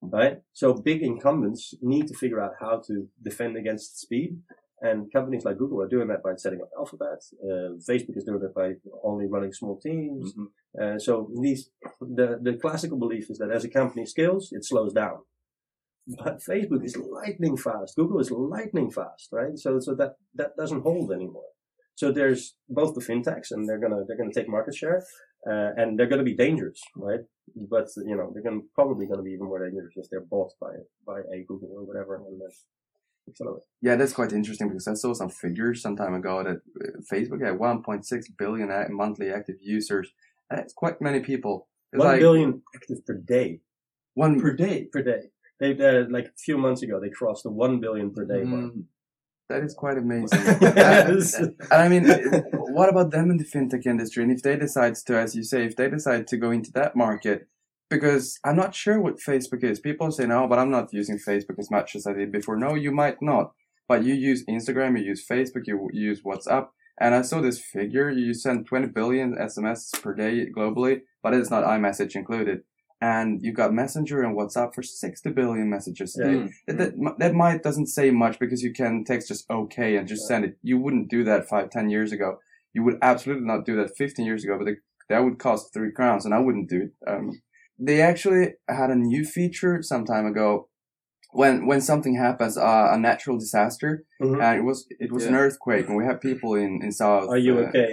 [0.00, 0.38] right?
[0.52, 4.38] So big incumbents need to figure out how to defend against speed.
[4.82, 7.20] And companies like Google are doing that by setting up Alphabet.
[7.42, 8.72] Uh, Facebook is doing it by
[9.04, 10.34] only running small teams.
[10.34, 10.46] Mhm.
[10.80, 14.92] Uh, so these, the, the classical belief is that as a company scales, it slows
[14.92, 15.18] down.
[16.18, 17.94] But Facebook is lightning fast.
[17.94, 19.56] Google is lightning fast, right?
[19.56, 21.50] So, so that, that doesn't hold anymore.
[21.94, 25.04] So there's both the fintechs and they're gonna, they're gonna take market share,
[25.48, 27.20] uh, and they're gonna be dangerous, right?
[27.54, 30.72] But, you know, they're gonna, probably gonna be even more dangerous if they're bought by,
[31.06, 32.40] by a Google or whatever and then
[33.28, 33.62] accelerate.
[33.80, 37.44] Yeah, that's quite interesting because I saw some figures some time ago that uh, Facebook
[37.44, 40.12] had 1.6 billion monthly active users.
[40.50, 41.68] And That's quite many people.
[41.92, 43.60] It's One like billion active per day.
[44.14, 44.88] one Per day.
[44.92, 45.22] Per day.
[45.60, 48.72] They, uh, like a few months ago, they crossed the one billion per day mark.
[48.72, 48.84] Mm,
[49.48, 50.40] that is quite amazing.
[50.60, 51.34] Yes.
[51.34, 52.04] and I mean,
[52.76, 54.22] what about them in the fintech industry?
[54.24, 56.96] And if they decide to, as you say, if they decide to go into that
[56.96, 57.48] market,
[57.92, 59.78] because I'm not sure what Facebook is.
[59.78, 62.56] People say, no, but I'm not using Facebook as much as I did before.
[62.56, 63.52] No, you might not.
[63.86, 66.68] But you use Instagram, you use Facebook, you use WhatsApp.
[66.98, 71.50] And I saw this figure, you send 20 billion SMS per day globally, but it's
[71.50, 72.60] not iMessage included.
[73.00, 76.32] And you've got Messenger and WhatsApp for 60 billion messages a day.
[76.34, 76.46] Yeah.
[76.68, 80.26] That, that, that might doesn't say much because you can text just okay and just
[80.26, 80.56] send it.
[80.62, 82.38] You wouldn't do that five, ten years ago.
[82.72, 84.78] You would absolutely not do that 15 years ago, but it,
[85.08, 86.92] that would cost three crowns and I wouldn't do it.
[87.10, 87.42] Um,
[87.86, 88.44] they actually
[88.80, 90.48] had a new feature some time ago
[91.40, 94.38] when, when something happens, uh, a natural disaster Mhm.
[94.42, 97.28] and it was, it was an earthquake and we have people in, in South.
[97.34, 97.90] Are you uh, okay?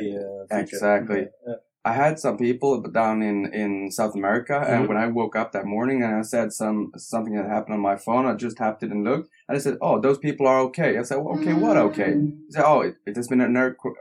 [0.51, 1.21] Uh, exactly.
[1.47, 1.55] Yeah.
[1.85, 4.87] I had some people down in, in South America, and Mhm.
[4.89, 7.95] when I woke up that morning and I said some something had happened on my
[8.05, 10.91] phone, I just tapped it and looked, and I said, "Oh, those people are okay."
[10.97, 12.11] I said, well, "Okay, what okay?"
[12.47, 13.55] He said, "Oh, it, it has been an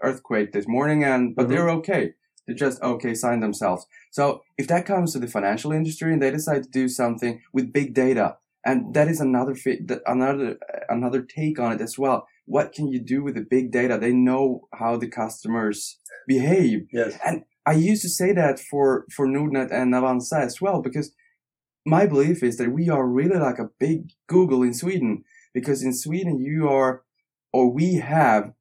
[0.08, 1.50] earthquake this morning, and but Mhm.
[1.50, 2.04] they're okay.
[2.48, 6.32] They're just okay, sign themselves." So if that comes to the financial industry and they
[6.32, 9.54] decide to do something with big data, and that is another
[10.06, 10.58] another
[10.88, 12.26] another take on it as well.
[12.46, 13.98] What can you do with the big data?
[13.98, 16.86] They know how the customers behave.
[16.90, 17.18] Yes.
[17.22, 21.12] And I used to say that for, for Nordnet and Avanza as well, because
[21.84, 25.92] my belief is that we are really like a big Google in Sweden, because in
[25.92, 27.02] Sweden you are,
[27.52, 28.54] or we have,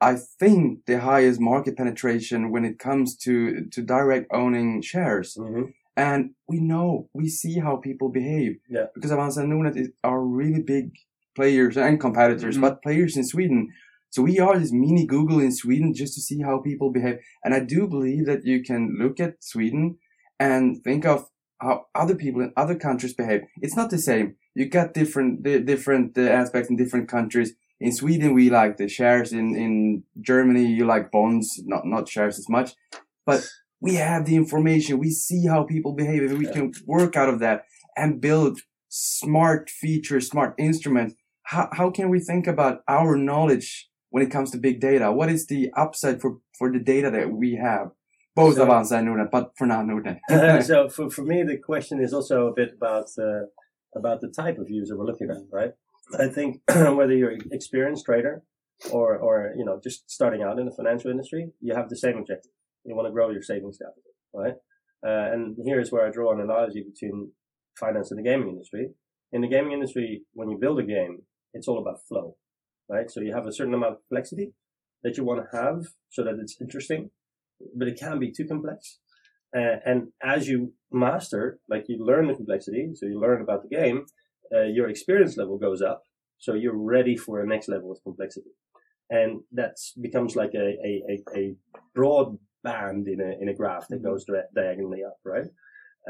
[0.00, 5.34] I think the highest market penetration when it comes to, to direct owning shares.
[5.34, 5.64] hmm
[5.96, 8.52] And we know, we see how people behave.
[8.76, 8.86] Yeah.
[8.94, 10.86] Because Avanza and Nordnet is, are really big
[11.38, 12.60] players and competitors, Mhm.
[12.66, 13.60] but players in Sweden.
[14.14, 17.18] So we are this mini Google in Sweden just to see how people behave.
[17.44, 19.98] And I do believe that you can look at Sweden
[20.38, 21.18] and think of
[21.64, 23.42] how other people in other countries behave.
[23.64, 24.26] It's not the same.
[24.54, 27.50] You got different, the different uh, aspects in different countries.
[27.80, 29.32] In Sweden, we like the shares.
[29.32, 32.72] In, in Germany, you like bonds, not, not shares as much.
[33.24, 33.46] But
[33.80, 34.98] we have the information.
[34.98, 36.52] We see how people behave and we Yeah.
[36.52, 37.64] can work out of that
[37.96, 41.14] and build smart features, smart instruments.
[41.44, 45.10] How, how can we think about our knowledge when it comes to big data?
[45.10, 47.92] What is the upside for, for the data that we have?
[48.36, 50.18] Both So- Avanza and Nordnet, but for now Nordnet.
[50.30, 53.44] Uh, so for, for me, the question is also a bit about uh,
[53.96, 55.72] about the type of user we're looking at, right?
[56.18, 58.42] I think whether you're an experienced trader
[58.90, 62.18] or or you know just starting out in the financial industry, you have the same
[62.18, 62.52] objective.
[62.84, 64.54] You want to grow your savings capital, right?
[65.06, 67.32] Uh, and here's where I draw an analogy between
[67.78, 68.90] finance and the gaming industry.
[69.32, 71.22] In the gaming industry, when you build a game,
[71.54, 72.36] it's all about flow,
[72.88, 73.10] right?
[73.10, 74.52] So you have a certain amount of complexity
[75.02, 77.10] that you want to have so that it's interesting,
[77.76, 78.98] but it can be too complex.
[79.56, 83.74] Uh, and as you master, like you learn the complexity, so you learn about the
[83.74, 84.04] game,
[84.54, 86.02] uh, your experience level goes up.
[86.38, 88.50] So you're ready for a next level of complexity.
[89.10, 91.54] And that becomes like a, a, a, a
[91.94, 95.46] broad band in a, in a graph that goes di- diagonally up, right?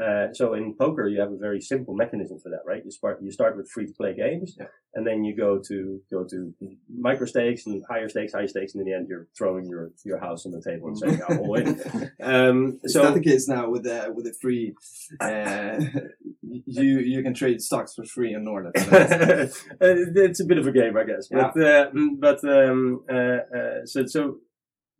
[0.01, 2.83] Uh, so in poker, you have a very simple mechanism for that, right?
[2.83, 4.67] You start, you start with free to play games Yeah.
[4.95, 6.53] and then you go to, go to
[6.89, 8.73] micro stakes and higher stakes, high stakes.
[8.73, 11.39] And in the end, you're throwing your, your house on the table and saying, I'm
[11.39, 11.81] all in.
[12.21, 14.73] Um, Is so the case now with the with the free
[15.19, 15.79] uh,
[16.41, 18.71] you you can trade stocks for free in Nordnet.
[19.81, 21.27] it's a bit of a game, I guess.
[21.29, 24.37] But uh, but um, uh, uh, so so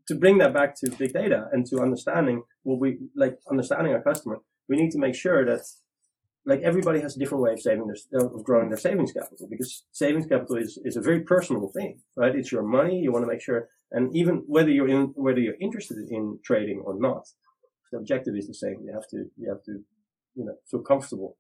[0.08, 4.01] to bring that back to big data and to understanding what we like understanding our
[4.01, 4.39] customer,
[4.71, 5.63] we need to make sure that
[6.45, 9.84] like everybody has a different way of saving their of growing their savings capital because
[9.91, 12.34] savings capital is, is a very personal thing, right?
[12.34, 12.95] It's your money.
[12.99, 16.81] You want to make sure, and even whether you're in whether you're interested in trading
[16.86, 17.23] or not,
[17.91, 18.77] the objective is the same.
[18.86, 19.73] You have to you have to
[20.38, 21.38] you know feel comfortable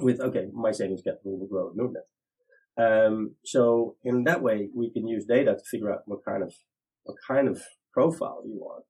[0.00, 2.06] with okay, my savings capital will grow at Nordnet.
[2.86, 6.54] Um, so in that way, we can use data to figure out what kind of
[7.04, 8.82] what kind of profile you are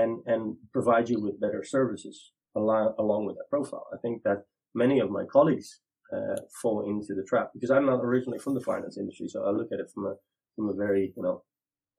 [0.00, 3.86] and and provide you with better services along along with that profile.
[3.92, 5.80] I think that many of my colleagues
[6.14, 9.50] uh, fall into the trap because I'm not originally from the finance industry, so I
[9.50, 10.14] look at it from a
[10.56, 11.42] from a very you know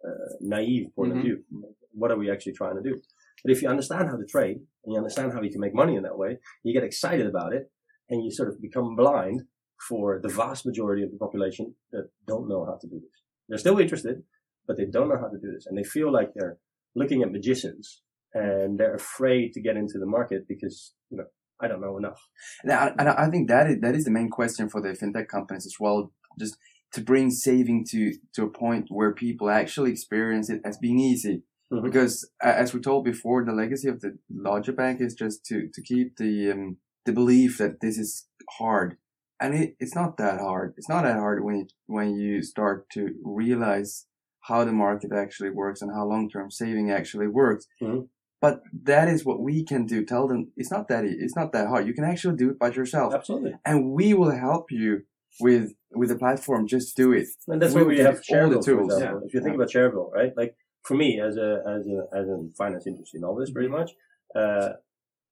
[0.07, 1.19] uh, naive point mm-hmm.
[1.19, 1.43] of view.
[1.91, 3.01] What are we actually trying to do?
[3.43, 5.95] But if you understand how to trade and you understand how you can make money
[5.95, 7.71] in that way, you get excited about it,
[8.09, 9.41] and you sort of become blind
[9.87, 13.21] for the vast majority of the population that don't know how to do this.
[13.49, 14.23] They're still interested,
[14.65, 16.57] but they don't know how to do this, and they feel like they're
[16.95, 18.01] looking at magicians
[18.33, 21.25] and they're afraid to get into the market because you know
[21.61, 22.19] I don't know enough.
[22.63, 25.27] And I, and I think that is, that is the main question for the fintech
[25.27, 26.11] companies as well.
[26.39, 26.57] Just
[26.93, 31.43] to bring saving to, to a point where people actually experience it as being easy.
[31.71, 31.85] Mm-hmm.
[31.85, 35.81] Because as we told before, the legacy of the larger bank is just to, to
[35.81, 38.97] keep the, um, the belief that this is hard.
[39.39, 40.73] And it, it's not that hard.
[40.77, 44.05] It's not that hard when you, when you start to realize
[44.41, 47.65] how the market actually works and how long-term saving actually works.
[47.81, 48.01] Mm-hmm.
[48.43, 48.55] But
[48.91, 50.03] that is what we can do.
[50.03, 51.87] Tell them it's not that it's not that hard.
[51.87, 53.13] You can actually do it by yourself.
[53.13, 53.53] Absolutely.
[53.63, 55.03] And we will help you
[55.39, 55.67] with
[55.99, 56.67] with the platform.
[56.67, 57.27] Just do it.
[57.47, 58.99] And that's why we have Shareville, the tools.
[58.99, 59.13] Yeah.
[59.25, 60.33] If you think about Shareville, right?
[60.35, 63.91] Like for me as a as a as a finance industry novelist, pretty much,
[64.35, 64.71] uh,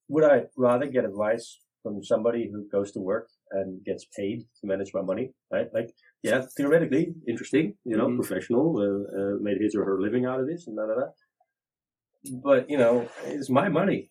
[0.08, 4.68] would I rather get advice from somebody who goes to work and gets paid to
[4.72, 5.68] manage my money, right?
[5.74, 5.90] Like,
[6.24, 8.22] yeah, theoretically interesting, you know, mm-hmm.
[8.22, 11.08] professional, uh, uh, made his or her living out of this and da da da
[12.44, 14.10] but you know, it's my money.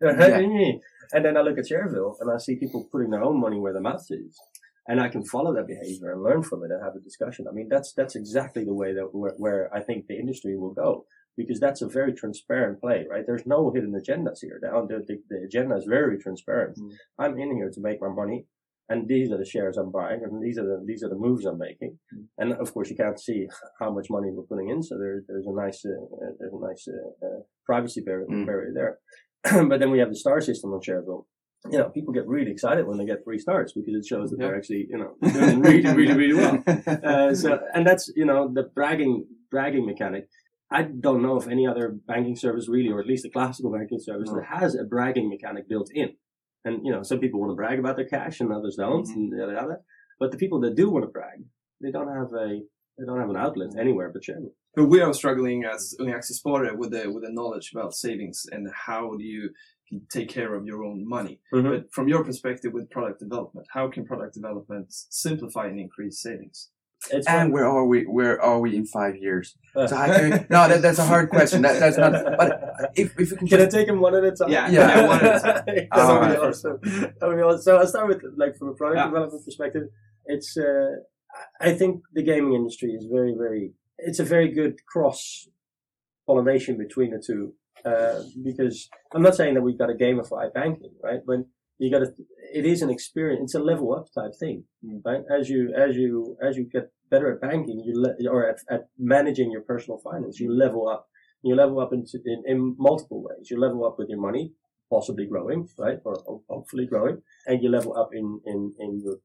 [0.00, 0.10] Yeah.
[1.12, 3.72] and then I look at Shareville and I see people putting their own money where
[3.72, 4.38] their mouth is,
[4.88, 7.46] and I can follow that behavior and learn from it and have a discussion.
[7.48, 10.74] I mean, that's that's exactly the way that where, where I think the industry will
[10.74, 13.24] go because that's a very transparent play, right?
[13.26, 14.58] There's no hidden agendas here.
[14.60, 14.68] The,
[15.06, 16.78] the, the agenda is very transparent.
[16.78, 16.92] Mm.
[17.18, 18.46] I'm in here to make my money
[18.88, 21.44] and these are the shares I'm buying, and these are the these are the moves
[21.46, 21.98] I'm making.
[22.14, 22.24] Mm.
[22.38, 23.46] And of course, you can't see
[23.80, 26.04] how much money we're putting in, so there, there's a nice uh,
[26.38, 28.46] there's a nice uh, uh, privacy barrier, mm.
[28.46, 28.98] barrier there.
[29.68, 31.24] but then we have the star system on Shareville.
[31.70, 34.36] You know, people get really excited when they get three stars because it shows that
[34.38, 34.48] yeah.
[34.48, 36.62] they're actually you know doing really really really well.
[37.04, 40.28] Uh, so and that's you know the bragging bragging mechanic.
[40.70, 44.00] I don't know of any other banking service really, or at least a classical banking
[44.00, 44.36] service no.
[44.36, 46.16] that has a bragging mechanic built in.
[46.64, 49.18] And you know, some people want to brag about their cash and others don't, mm-hmm.
[49.18, 49.76] and yada yada.
[50.18, 51.44] But the people that do want to brag,
[51.80, 52.60] they don't have a
[52.98, 54.52] they don't have an outlet anywhere but Shareville.
[54.76, 58.68] But we are struggling as Unga Aktiesparare with the with the knowledge about savings and
[58.86, 59.50] how do you
[60.10, 61.40] take care of your own money.
[61.52, 61.68] Mm-hmm.
[61.68, 66.70] But from your perspective with product development, how can product development simplify and increase savings?
[67.10, 68.04] It's and where are we?
[68.04, 69.56] Where are we in five years?
[69.76, 69.86] Uh.
[69.86, 71.62] So I, no, that, that's a hard question.
[71.62, 72.12] That, that's not.
[72.12, 74.50] But if, if we can, can just, I take them one at a time?
[74.50, 75.88] Yeah, yeah, yeah one at a time.
[75.92, 76.38] oh, right.
[76.38, 77.62] awesome.
[77.62, 79.06] So I'll start with like from a product yeah.
[79.06, 79.88] development perspective.
[80.26, 80.96] It's uh,
[81.60, 83.72] I think the gaming industry is very very.
[83.98, 85.48] It's a very good cross
[86.26, 90.92] pollination between the two uh, because I'm not saying that we've got to gamify banking,
[91.02, 91.20] right?
[91.26, 91.40] But
[91.78, 92.12] you got to
[92.52, 94.64] it is an experience it's a level up type thing
[95.04, 95.22] right?
[95.30, 98.88] As you as you as you get better at banking you le- or at, at
[98.98, 101.08] managing your personal finance you level up.
[101.42, 103.50] You level up into, in, in multiple ways.
[103.50, 104.52] You level up with your money
[104.88, 105.98] possibly growing right?
[106.04, 107.20] Or hopefully growing.
[107.46, 109.16] And you level up in in, in your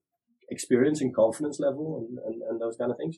[0.50, 3.18] experience and confidence level and, and, and those kind of things.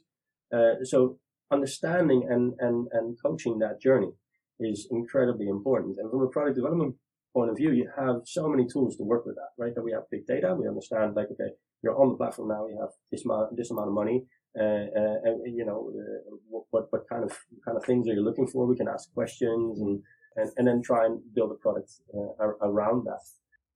[0.54, 1.18] Uh, so
[1.50, 4.12] understanding and, and and coaching that journey
[4.60, 5.98] is incredibly important.
[5.98, 6.96] And from a product development
[7.34, 9.74] point of view, you have so many tools to work with that, right?
[9.76, 10.56] That we have big data.
[10.56, 11.52] We understand like, okay,
[11.84, 12.68] you're on the platform now.
[12.68, 14.26] You have this amount, this amount of money.
[14.60, 16.36] Uh, uh, and, you know, uh,
[16.72, 17.32] what, what kind of,
[17.66, 18.68] kind of things are you looking for?
[18.68, 20.02] We can ask questions and,
[20.36, 23.24] and, and then try and build a product uh, around that.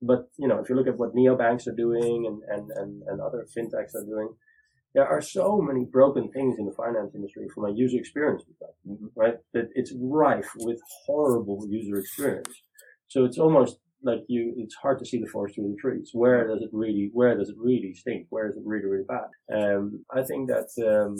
[0.01, 3.21] But, you know, if you look at what neobanks are doing and, and, and, and
[3.21, 4.29] other fintechs are doing,
[4.93, 8.75] there are so many broken things in the finance industry from a user experience perspective,
[8.87, 9.07] mm-hmm.
[9.15, 9.35] right?
[9.53, 12.49] That it's rife with horrible user experience.
[13.07, 16.11] So it's almost like you, it's hard to see the forest through the trees.
[16.13, 18.27] Where does it really, where does it really stink?
[18.29, 19.29] Where is it really, really bad?
[19.53, 21.15] Um, I think that, um,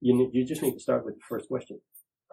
[0.00, 1.80] you, you just need to start with the first question.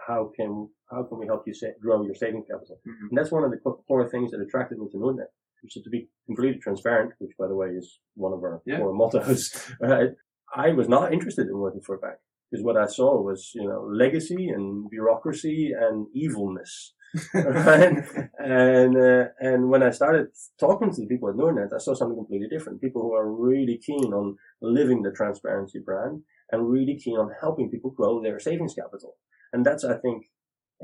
[0.07, 2.79] How can, how can we help you sa- grow your saving capital?
[2.87, 3.07] Mm-hmm.
[3.09, 5.31] And that's one of the core things that attracted me to Nordnet
[5.69, 8.77] so to be completely transparent, which by the way is one of our Yeah.
[8.79, 10.09] core mottos, right?
[10.55, 12.17] I was not interested in working for a bank
[12.51, 16.93] because what I saw was, you know, legacy and bureaucracy and evilness.
[17.34, 18.04] Right?
[18.39, 20.28] And uh, and when I started
[20.60, 22.82] talking to the people at Nordnet, I saw something completely different.
[22.82, 27.69] People who are really keen on living the transparency brand and really keen on helping
[27.69, 29.15] people grow their savings capital.
[29.52, 30.26] And that's, I think,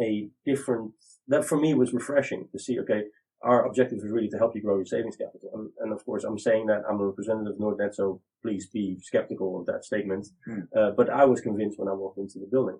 [0.02, 0.92] a different.
[1.28, 2.80] That for me was refreshing to see.
[2.80, 3.04] Okay,
[3.42, 5.50] our objective is really to help you grow your savings capital.
[5.54, 8.98] And, and of course, I'm saying that I'm a representative of Nordnet, so please be
[9.02, 10.28] skeptical of that statement.
[10.46, 10.62] Hmm.
[10.76, 12.80] Uh, but I was convinced when I walked into the building.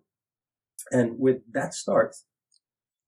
[0.92, 2.16] And with that start,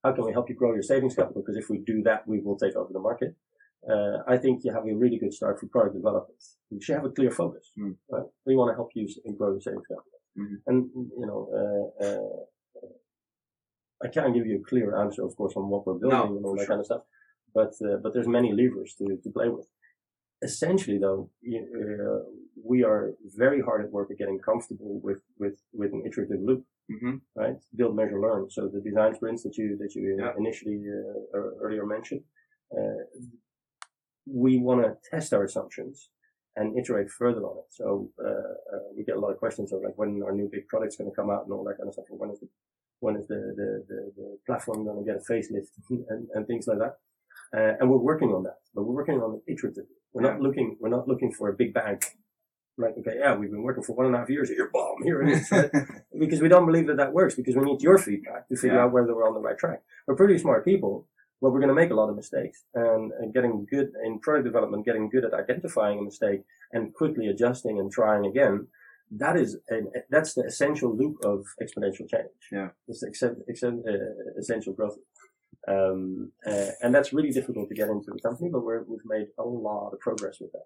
[0.04, 1.42] how can we help you grow your savings capital?
[1.42, 3.36] Because if we do that, we will take over the market.
[3.90, 6.40] Uh, I think you have a really good start for product development.
[6.70, 7.72] You should have a clear focus.
[7.80, 7.96] Mm.
[8.10, 8.24] Right?
[8.46, 10.20] We want to help you s- grow your savings capital.
[10.38, 10.58] Mhm.
[10.68, 12.88] And, you know, uh, uh,
[14.04, 16.46] I can't give you a clear answer, of course, on what we're building No, and
[16.46, 16.68] all that sure.
[16.68, 17.04] kind of stuff.
[17.54, 19.68] But, uh, but there's many levers to, to play with.
[20.42, 22.32] Essentially, though, you, uh,
[22.64, 26.66] we are very hard at work at getting comfortable with, with, with an iterative loop
[26.90, 27.56] hmm right?
[27.76, 28.50] Build, measure, learn.
[28.50, 30.34] So the design sprints that you that you Yeah.
[30.38, 32.24] initially uh, earlier mentioned,
[32.78, 33.04] uh,
[34.26, 36.10] we want to test our assumptions
[36.56, 37.66] and iterate further on it.
[37.70, 40.68] So uh, uh, we get a lot of questions of like when our new big
[40.68, 42.06] product's going to come out and all that kind of stuff.
[42.12, 42.50] Or when is the
[43.00, 45.70] when is the the, the, the platform going to get a facelift
[46.10, 46.98] and, and things like that.
[47.58, 49.96] Uh, and we're working on that, but we're working on it iteratively.
[50.14, 52.00] We're not looking we're not looking for a big bang.
[52.78, 54.50] Like okay, yeah, we've been working for one and a half years.
[54.50, 55.52] Here, bomb, here it is.
[55.52, 55.70] Right?
[56.20, 58.84] because we don't believe that that works because we need your feedback to figure Yeah.
[58.86, 59.82] out whether we're on the right track.
[60.08, 61.08] We're pretty smart people,
[61.42, 64.46] but we're going to make a lot of mistakes and, and getting good in product
[64.46, 68.68] development, getting good at identifying a mistake and quickly adjusting and trying again.
[69.12, 72.32] That is, a, that's the essential loop of exponential change.
[72.52, 72.70] Yeah.
[72.88, 74.98] It's the exce- exce- uh, essential growth.
[75.68, 79.28] Um, uh, and that's really difficult to get into the company, but we're, we've made
[79.38, 80.66] a lot of progress with that.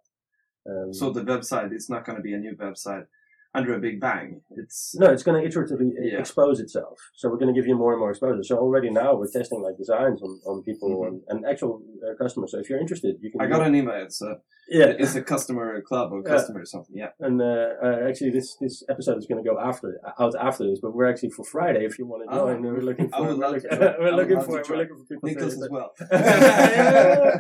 [0.70, 3.06] Um, So the website is not going to be a new website
[3.54, 4.42] under a big bang.
[4.58, 6.20] It's No, it's going to iteratively Yeah.
[6.20, 6.98] expose itself.
[7.16, 8.44] So we're going to give you more and more exposure.
[8.44, 11.08] So already now we're testing like designs on, on people Mhm.
[11.08, 12.52] and, and actual uh, customers.
[12.52, 13.42] So if you're interested, you can.
[13.42, 13.68] I got it.
[13.68, 13.96] an email.
[14.04, 14.94] It's a yeah.
[14.98, 16.32] it's a customer club or Yeah.
[16.34, 16.96] customer or something.
[16.96, 17.10] Yeah.
[17.20, 20.80] And uh, uh, actually, this this episode is going to go after out after this,
[20.82, 21.86] but we're actually for Friday.
[21.86, 22.66] If you want to join.
[22.66, 23.88] Oh, we're looking for we're, love look- to try.
[23.96, 25.30] I we're looking for we're looking for people.
[25.30, 25.92] Nicholas as well.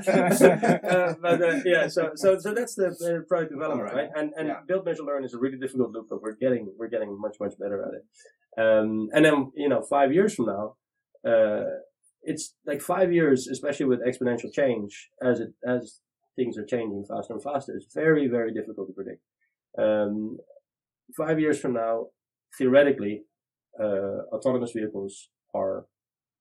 [0.05, 3.95] uh, but uh, yeah, so so so that's the uh, product development, right.
[3.95, 4.09] right?
[4.15, 4.59] And and Yeah.
[4.67, 7.53] build, measure, learn is a really difficult loop, but we're getting we're getting much much
[7.59, 8.03] better at it.
[8.57, 10.75] Um, and then you know, five years from now,
[11.29, 11.65] uh,
[12.23, 16.01] it's like five years, especially with exponential change, as it as
[16.36, 17.76] things are changing faster and faster.
[17.76, 19.21] It's very very difficult to predict.
[19.78, 20.38] Um,
[21.17, 22.08] five years from now,
[22.58, 23.24] theoretically,
[23.80, 25.86] uh, autonomous vehicles are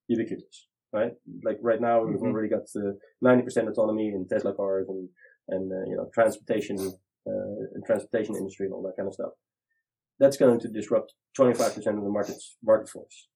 [0.08, 1.12] ubiquitous, right?
[1.44, 2.30] Like right now, we've Mhm.
[2.32, 5.08] already got the 90% autonomy in Tesla cars and,
[5.48, 6.78] and, uh, you know, transportation,
[7.26, 9.32] uh, transportation industry and all that kind of stuff.
[10.20, 13.28] That's going to disrupt 25% of the market's market force,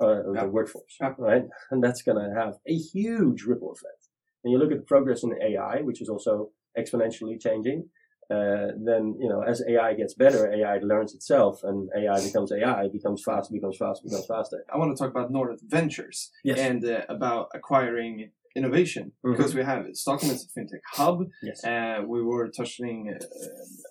[0.00, 0.44] uh, Yeah.
[0.44, 1.14] the workforce, Yeah.
[1.18, 1.48] right?
[1.70, 4.08] And that's going to have a huge ripple effect.
[4.44, 7.88] And you look at the progress in AI, which is also exponentially changing,
[8.30, 12.88] uh, then you know as AI gets better, AI learns itself, and AI becomes AI,
[12.92, 14.64] becomes faster, becomes faster, becomes faster.
[14.72, 16.58] I want to talk about Nordnet Ventures Yes.
[16.58, 19.32] and uh, about acquiring innovation Mhm.
[19.36, 21.18] because we have Stockholm is a fintech hub.
[21.42, 21.64] Yes.
[21.64, 23.18] Uh, we were touching uh,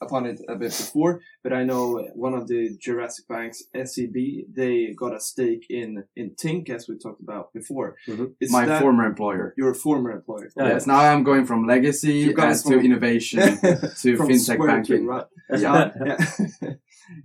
[0.01, 1.83] upon it a bit before, but I know
[2.15, 4.17] one of the Jurassic banks, SEB,
[4.59, 7.95] they got a stake in in Tink, as we talked about before.
[8.07, 8.35] Mhm.
[8.39, 9.53] Is My former employer.
[9.57, 10.49] your former employer?
[10.57, 10.69] Yeah.
[10.69, 13.39] Yes, now I'm going from legacy You've uh, to innovation
[14.03, 15.03] to fintech banking.
[15.05, 15.27] To, right?
[15.65, 15.91] Yeah.
[16.09, 16.73] yeah.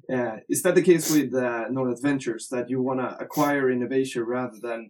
[0.09, 0.37] yeah.
[0.49, 4.59] Is that the case with uh, Nordnet Ventures that you want to acquire innovation rather
[4.68, 4.81] than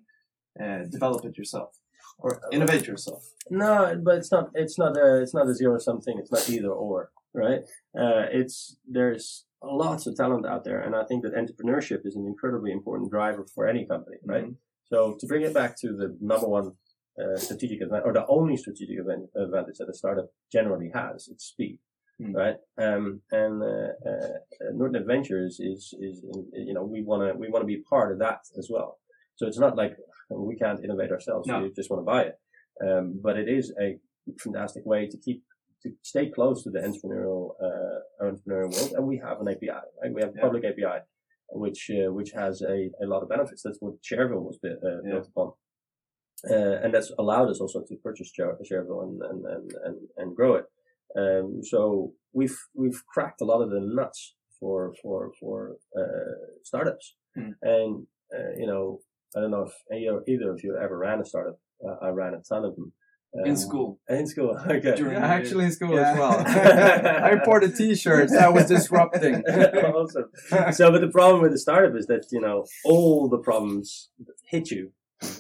[0.63, 1.71] uh, develop it yourself
[2.19, 3.23] or innovate yourself?
[3.51, 4.51] No, but it's not.
[4.55, 5.21] It's not a.
[5.23, 6.17] It's not a zero sum thing.
[6.19, 7.61] It's not either or, right?
[7.99, 12.27] Uh, it's there's lots of talent out there, and I think that entrepreneurship is an
[12.27, 14.45] incredibly important driver for any company, right?
[14.47, 14.57] Mhm.
[14.85, 16.73] So to bring it back to the number one
[17.21, 21.79] uh, strategic advantage, or the only strategic advantage that a startup generally has, it's speed,
[22.21, 22.35] Mm.
[22.43, 22.57] right?
[22.79, 24.35] Um, and uh, uh,
[24.73, 26.17] Nordnet Ventures is is
[26.53, 28.99] you know we want to we want to be part of that as well.
[29.37, 29.97] So it's not like
[30.31, 31.47] we can't innovate ourselves.
[31.47, 31.63] No.
[31.63, 32.39] We just want to buy it.
[32.85, 33.99] Um, but it is a
[34.43, 35.43] fantastic way to keep
[35.83, 39.69] to stay close to the entrepreneurial uh, entrepreneurial world, and we have an API.
[40.03, 40.13] Right?
[40.15, 40.43] We have a Yeah.
[40.43, 41.01] public API,
[41.51, 43.63] which uh, which has a, a lot of benefits.
[43.63, 45.13] That's what Shareville was built, uh, Yeah.
[45.13, 45.53] built upon,
[46.51, 50.37] uh, and that's allowed us also to purchase Share- Shareville and and, and and and
[50.37, 50.67] grow it.
[51.17, 57.15] Um, so we've we've cracked a lot of the nuts for for for uh, startups,
[57.37, 57.51] Hmm.
[57.63, 58.07] and
[58.37, 59.01] uh, you know
[59.37, 61.59] I don't know if either, either of you ever ran a startup.
[61.87, 62.93] Uh, I ran a ton of them.
[63.45, 63.99] In Um, school.
[64.09, 64.57] In school.
[64.65, 64.95] Okay.
[64.95, 66.13] During- Yeah, actually in school Yeah.
[66.13, 66.45] as well.
[67.27, 68.33] I imported t-shirts.
[68.33, 69.43] That was disrupting.
[69.49, 70.31] awesome.
[70.73, 74.11] So, but the problem with the startup is that you know all the problems
[74.51, 74.93] hit you,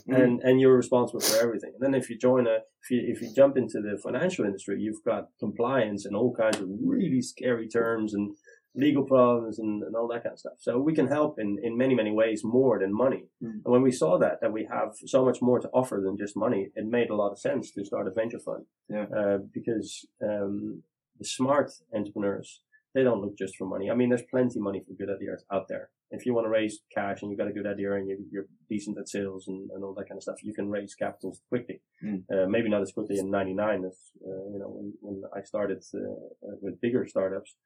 [0.09, 0.23] Mm.
[0.23, 1.73] and and you're responsible for everything.
[1.75, 4.77] And then if you join a, if you if you jump into the financial industry,
[4.81, 8.35] you've got compliance and all kinds of really scary terms and
[8.77, 10.55] legal problems and, and all that kind of stuff.
[10.59, 13.25] So we can help in in many many ways more than money.
[13.43, 13.63] Mm.
[13.65, 16.37] And when we saw that that we have so much more to offer than just
[16.37, 18.65] money, it made a lot of sense to start a venture fund.
[18.89, 19.07] Yeah.
[19.17, 20.83] Uh, because um,
[21.19, 22.61] the smart entrepreneurs
[22.95, 23.91] they don't look just for money.
[23.91, 25.91] I mean, there's plenty of money for good ideas out there.
[26.11, 28.47] If you want to raise cash and you've got a good idea and you're, you're
[28.71, 31.81] decent at sales and, and all that kind of stuff, you can raise capital quickly.
[32.05, 32.23] Mm.
[32.33, 35.83] Uh, maybe not as quickly in 99 as, uh, you know, when, when I started
[35.93, 37.57] uh, with bigger startups,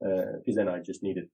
[0.00, 1.28] because then I just needed,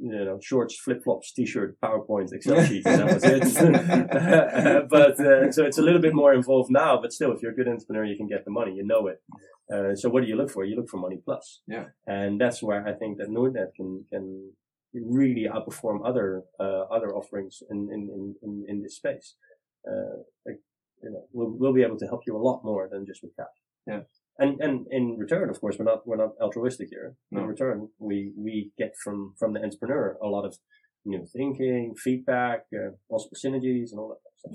[0.00, 4.88] you know, shorts, flip flops, t-shirt, PowerPoint, Excel sheet, and that was it.
[4.90, 7.54] but, uh, so it's a little bit more involved now, but still, if you're a
[7.54, 9.22] good entrepreneur, you can get the money, you know it.
[9.72, 10.64] Uh, so what do you look for?
[10.64, 11.62] You look for money plus.
[11.66, 11.86] Yeah.
[12.06, 14.52] And that's where I think that Nordnet can, can
[14.94, 19.36] really outperform other, uh, other offerings in, in, in, in, in this space.
[19.86, 20.60] Uh, like,
[21.02, 23.36] you know, we'll, we'll be able to help you a lot more than just with
[23.36, 23.46] cash.
[23.86, 24.00] Yeah.
[24.38, 27.16] And, and in return, of course, we're not, we're not altruistic here.
[27.30, 27.40] No.
[27.40, 30.56] In return, we, we get from, from the entrepreneur a lot of
[31.04, 34.52] new thinking, feedback, uh, possible synergies and all that stuff.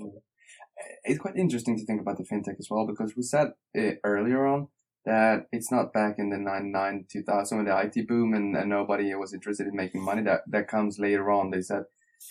[1.04, 4.46] it's quite interesting to think about the fintech as well because we said uh, earlier
[4.46, 4.68] on
[5.04, 9.14] that it's not back in the 99 2000 when the IT boom and, and nobody
[9.14, 11.82] was interested in making money that that comes later on they said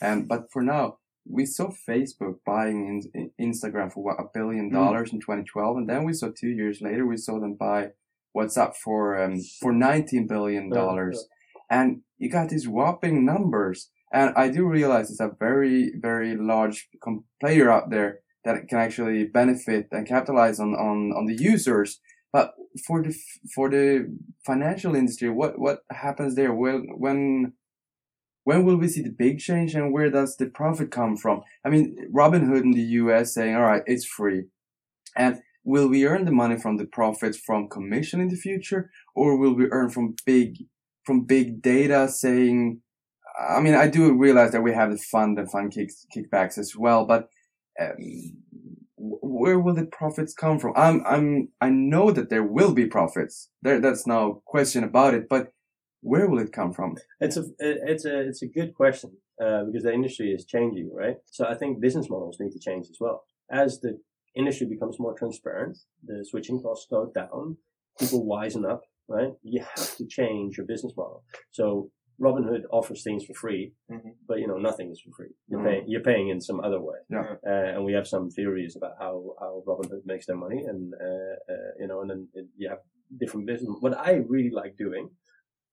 [0.01, 0.97] um, but for now
[1.29, 4.73] we saw Facebook buying in, in Instagram for what a billion Mm.
[4.73, 7.89] dollars in 2012 and then we saw two years later we saw them buy
[8.35, 11.27] WhatsApp for um, for 19 billion dollars
[11.69, 16.87] and you got these whopping numbers and I do realize it's a very, very large
[17.03, 21.99] com- player out there that can actually benefit and capitalize on, on, on the users.
[22.31, 22.53] But
[22.85, 24.15] for the, f- for the
[24.45, 26.53] financial industry, what, what happens there?
[26.53, 27.53] Well, when,
[28.43, 31.41] when will we see the big change and where does the profit come from?
[31.65, 34.45] I mean, Robinhood in the US saying, all right, it's free.
[35.15, 39.37] And will we earn the money from the profits from commission in the future or
[39.37, 40.57] will we earn from big,
[41.05, 42.81] from big data saying,
[43.49, 45.73] I mean, I do realize that we have the fund and fund
[46.15, 47.29] kickbacks as well, but
[47.79, 47.95] um,
[48.97, 50.73] where will the profits come from?
[50.75, 53.49] I'm, I'm, I know that there will be profits.
[53.61, 55.27] There, that's no question about it.
[55.29, 55.51] But
[56.03, 56.95] where will it come from?
[57.19, 59.11] It's a it's a it's a good question
[59.43, 61.17] uh, because the industry is changing, right?
[61.31, 63.23] So I think business models need to change as well.
[63.49, 63.99] As the
[64.35, 67.57] industry becomes more transparent, the switching costs go down,
[67.99, 69.31] people wisen up, right?
[69.43, 71.23] You have to change your business model.
[71.51, 71.89] So
[72.21, 74.11] Robinhood offers things for free, Mhm.
[74.27, 75.33] but you know nothing is for free.
[75.47, 75.67] You're Mhm.
[75.69, 76.99] paying you're paying in some other way.
[77.09, 77.35] Yeah.
[77.51, 81.35] Uh, and we have some theories about how how Robinhood makes their money, and uh,
[81.53, 82.81] uh, you know, and then it, you have
[83.21, 83.69] different business.
[83.79, 85.05] What I really like doing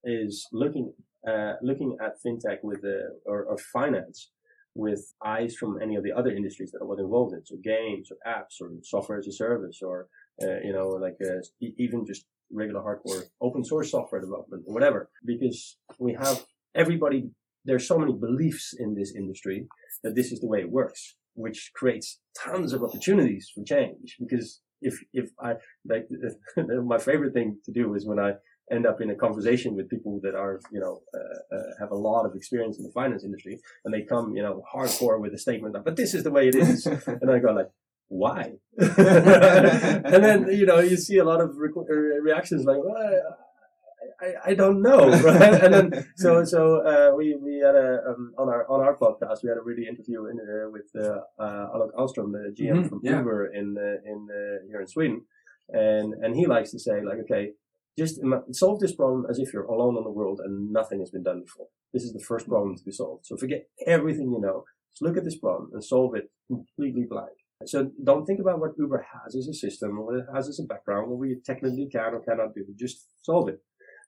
[0.05, 0.93] is looking
[1.29, 4.31] uh, looking at fintech with the or, or finance
[4.75, 8.11] with eyes from any of the other industries that I was involved in, so games
[8.11, 10.09] or apps or software as a service or
[10.43, 15.11] uh, you know like uh, even just regular hardcore open source software development or whatever,
[15.25, 16.45] because we have
[16.75, 17.31] everybody.
[17.67, 19.67] There's so many beliefs in this industry
[20.03, 24.17] that this is the way it works, which creates tons of opportunities for change.
[24.19, 25.55] Because if if I
[25.87, 26.09] like
[26.85, 28.33] my favorite thing to do is when I
[28.71, 31.97] end up in a conversation with people that are, you know, uh, uh, have a
[31.97, 35.39] lot of experience in the finance industry, and they come, you know, hardcore with a
[35.39, 36.87] statement, like, but this is the way it is,
[37.21, 37.71] and I go like,
[38.09, 38.55] why?
[38.79, 44.27] and then you know you see a lot of re- re- reactions like, well, I,
[44.27, 45.63] I, I don't know, right?
[45.65, 46.61] and then so so
[46.93, 49.87] uh, we we had a um, on our on our podcast we had a really
[49.87, 53.19] interview in uh, with uh, uh, Alok Alstrom, the GM Mhm, from yeah.
[53.19, 55.23] Uber in uh, in uh, here in Sweden,
[55.69, 57.53] and and he likes to say like, okay,
[57.99, 58.21] just
[58.53, 61.43] solve this problem as if you're alone in the world and nothing has been done
[61.45, 61.67] before.
[61.93, 63.27] This is the first problem to be solved.
[63.27, 64.65] So forget everything you know.
[64.93, 67.31] Just look at this problem and solve it completely blind.
[67.67, 70.61] So don't think about what Uber has as a system or what it has as
[70.61, 72.65] a background, what we technically can or cannot do.
[72.79, 73.61] Just solve it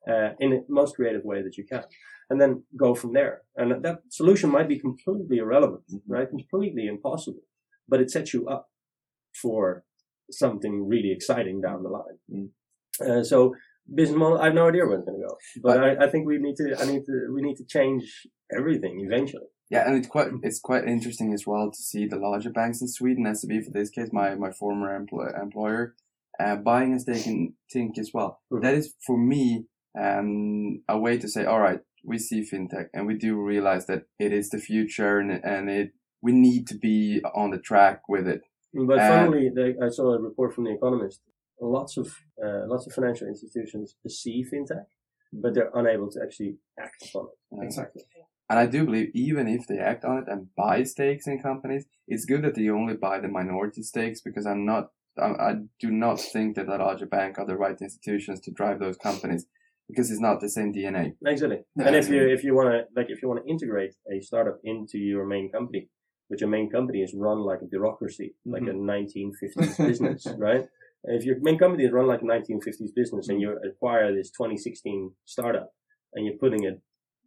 [0.08, 1.82] uh, in the most creative way that you can,
[2.30, 3.42] and then go from there.
[3.56, 6.28] And that solution might be completely irrelevant, right?
[6.28, 7.42] Completely impossible,
[7.88, 8.70] but it sets you up
[9.40, 9.84] for
[10.30, 12.50] something really exciting down the line.
[13.00, 13.54] Uh, so
[13.92, 16.26] business model, I have no idea where it's going to go, but I, I think
[16.26, 18.26] we need to, I need to, we need to change
[18.56, 19.46] everything eventually.
[19.70, 22.88] Yeah, and it's quite it's quite interesting as well to see the larger banks in
[22.88, 25.94] Sweden, SEB for this case, my my former employ, employer,
[26.38, 28.40] uh, buying a stake in Tink as well.
[28.52, 28.62] Mhm.
[28.62, 29.64] That is for me
[29.98, 34.02] um, a way to say, all right, we see fintech and we do realize that
[34.18, 38.26] it is the future and and it we need to be on the track with
[38.28, 38.42] it.
[38.74, 39.50] But Uh, finally,
[39.82, 41.20] I saw a report from The Economist.
[41.60, 42.08] Lots of
[42.42, 44.86] uh, lots of financial institutions see fintech,
[45.32, 45.40] hmm.
[45.42, 47.56] but they're unable to actually act upon it.
[47.56, 47.62] Hmm.
[47.62, 48.02] Exactly.
[48.50, 51.86] And I do believe even if they act on it and buy stakes in companies,
[52.06, 54.88] it's good that they only buy the minority stakes because I'm not,
[55.18, 58.78] I, I do not think that a larger bank are the right institutions to drive
[58.78, 59.46] those companies
[59.88, 61.12] because it's not the same DNA.
[61.24, 61.60] Exactly.
[61.76, 64.20] Yeah, and if you if you want to like if you want to integrate a
[64.20, 65.88] startup into your main company,
[66.28, 68.88] which your main company is run like a bureaucracy, like mm-hmm.
[68.88, 70.66] a 1950s business, right?
[71.04, 75.12] If your main company is run like a 1950s business and you acquire this 2016
[75.24, 75.72] startup
[76.14, 76.80] and you're putting it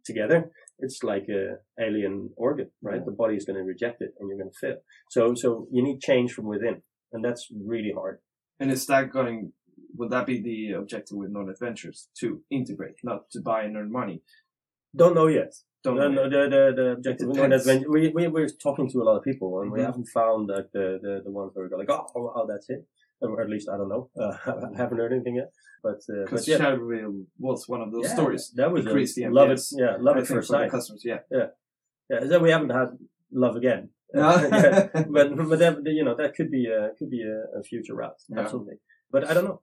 [0.04, 3.04] together, it's like a alien organ, right?
[3.04, 4.76] The body is going to reject it and you're going to fail.
[5.10, 8.20] So so you need change from within, and that's really hard.
[8.60, 9.52] And is that going?
[9.98, 13.90] Would that be the objective with Nordnet Ventures to integrate, not to buy and earn
[13.92, 14.22] money?
[14.94, 15.52] Don't know yet.
[15.84, 16.26] Don't no, know.
[16.26, 19.16] no, the, the, the objective It no, that's we, we, we're talking to a lot
[19.18, 19.86] of people and we Mhm.
[19.86, 22.68] haven't found like the, the, the ones where we go like, oh, oh, oh, that's
[22.70, 22.84] it.
[23.20, 24.10] Or at least I don't know.
[24.20, 25.50] Uh, I haven't heard anything yet.
[25.82, 26.58] But, uh, but yeah.
[26.58, 28.52] Shareville was one of those Yeah, stories.
[28.56, 29.60] That was Increase a, the love it.
[29.72, 30.70] Yeah, love I it first for sight.
[30.70, 31.02] customers.
[31.04, 31.18] Yeah.
[31.30, 31.46] Yeah,
[32.10, 32.28] yeah.
[32.28, 32.88] so we haven't had
[33.32, 33.90] love again.
[34.14, 34.30] No.
[34.52, 37.94] Yeah, but but that, you know that could be a could be a, a future
[37.94, 38.20] route.
[38.28, 38.40] Yeah.
[38.40, 38.76] Absolutely.
[39.10, 39.60] But I don't know.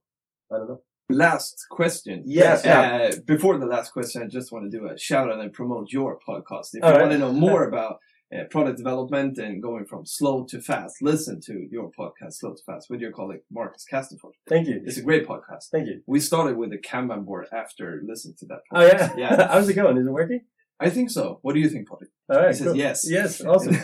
[0.52, 0.82] I don't know.
[1.10, 2.24] Last question.
[2.26, 2.66] Yes.
[2.66, 5.92] Uh, before the last question, I just want to do a shout out and promote
[5.92, 6.70] your podcast.
[6.74, 7.02] If All you right.
[7.02, 7.98] want to know more about
[8.34, 12.64] uh, product development and going from slow to fast, listen to your podcast, Slow to
[12.66, 14.34] Fast, with your colleague Marcus Castenfors.
[14.48, 14.82] Thank you.
[14.86, 15.70] It's a great podcast.
[15.72, 16.02] Thank you.
[16.08, 18.60] We started with a Kanban board after listening to that.
[18.72, 19.12] Podcast.
[19.12, 19.38] Oh yeah.
[19.38, 19.48] Yeah.
[19.52, 19.98] How's it going?
[19.98, 20.42] Is it working?
[20.80, 21.40] I think so.
[21.44, 22.10] What do you think, Patrick?
[22.30, 22.48] All right.
[22.48, 22.76] He says cool.
[22.76, 23.10] yes.
[23.10, 23.42] Yes.
[23.46, 23.76] Awesome.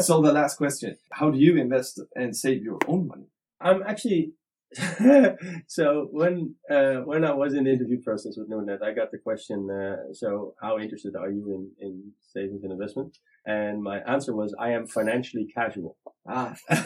[0.00, 3.28] so the last question: How do you invest and save your own money?
[3.60, 4.32] I'm actually
[5.66, 9.18] so when uh, when I was in the interview process with Nordnet, I got the
[9.18, 9.68] question.
[9.70, 13.16] Uh, so how interested are you in in savings and investment?
[13.46, 15.98] And my answer was, I am financially casual.
[16.26, 16.76] Ah, I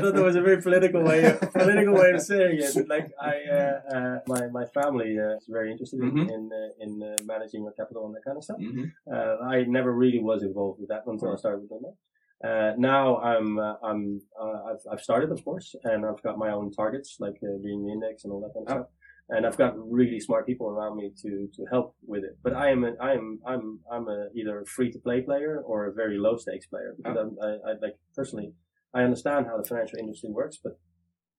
[0.00, 2.88] thought that was a very political way of, political way of saying it.
[2.88, 6.28] Like I, uh, uh, my my family uh, is very interested in Mhm.
[6.34, 8.60] in, uh, in uh, managing our capital and that kind of stuff.
[8.60, 8.92] mhm.
[9.12, 11.96] Uh, I never really was involved with that until I started with Nordnet.
[12.44, 16.50] Uh, now I'm, uh, I'm, uh, I've, I've started, of course, and I've got my
[16.50, 18.76] own targets, like uh, being the index and all that kind of Oh.
[18.80, 18.90] stuff.
[19.28, 22.36] And I've got really smart people around me to, to help with it.
[22.42, 25.62] But I am, a, I am, I'm, I'm a, either a free to play player
[25.64, 28.52] or a very low stakes player because I'm, I, I like personally,
[28.92, 30.78] I understand how the financial industry works, but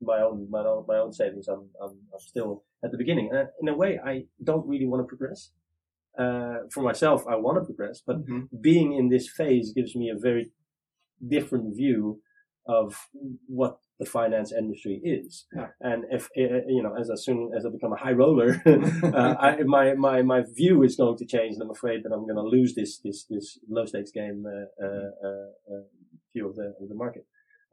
[0.01, 3.30] my own, my own, my own savings, I'm, I'm, I'm still at the beginning.
[3.32, 5.51] And in a way, I don't really want to progress.
[6.18, 8.47] Uh, for myself, I want to progress, but Mhm.
[8.62, 10.51] being in this phase gives me a very
[11.28, 12.19] different view
[12.67, 13.07] of
[13.47, 15.45] what the finance industry is.
[15.55, 15.67] Yeah.
[15.82, 19.36] And if, uh, you know, as, as soon as I become a high roller, uh,
[19.39, 21.53] I, my, my, my view is going to change.
[21.55, 24.86] And I'm afraid that I'm going to lose this, this, this low stakes game, uh,
[24.86, 25.84] uh, uh, uh,
[26.34, 27.26] view of the, of the market.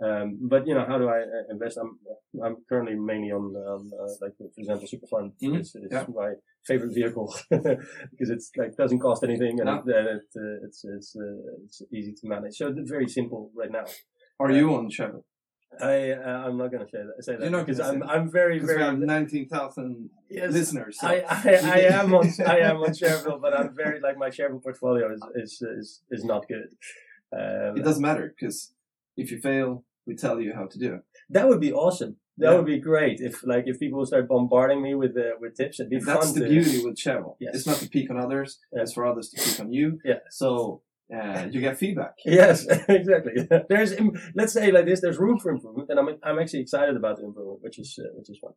[0.02, 1.76] Um, but you know, how do I uh, invest?
[1.78, 1.98] I'm
[2.44, 5.32] I'm currently mainly on um, uh, like for example, Superfund.
[5.42, 5.58] Mhm.
[5.60, 6.06] It's, it's Yeah.
[6.14, 6.32] my
[6.66, 9.74] favorite vehicle because it's like doesn't cost anything and No.
[9.74, 12.54] it, uh, it, uh, it's it's uh, it's easy to manage.
[12.56, 13.84] So it's very simple right now.
[14.38, 15.24] Are you on Shareville?
[15.80, 18.02] I uh, I'm not gonna say that, say that You're not because I'm.
[18.02, 20.98] I'm very very have 19,000 Yes, listeners.
[20.98, 21.42] so- I, I,
[21.76, 25.22] I am on I am on Shareville, but I'm very like my Shareville portfolio is
[25.42, 26.70] is is, is not good.
[27.38, 28.72] Um, it doesn't matter because
[29.16, 31.00] if you fail, we tell you how to do it.
[31.30, 32.16] That would be awesome.
[32.38, 32.56] That Yeah.
[32.56, 35.78] would be great if like if people start bombarding me with uh, with tips.
[35.80, 37.36] It'd be That's fun the to, beauty with Shareville.
[37.40, 37.54] Yes.
[37.56, 38.82] It's not to peak on others, Yeah.
[38.82, 39.98] it's for others to peak on you.
[40.04, 40.20] Yeah.
[40.30, 40.82] So
[41.14, 42.14] uh, you get feedback.
[42.24, 43.32] Yes, exactly.
[43.68, 43.92] There's
[44.34, 45.00] let's say like this.
[45.00, 48.08] There's room for improvement, and I'm I'm actually excited about the improvement, which is uh,
[48.16, 48.52] which is fun.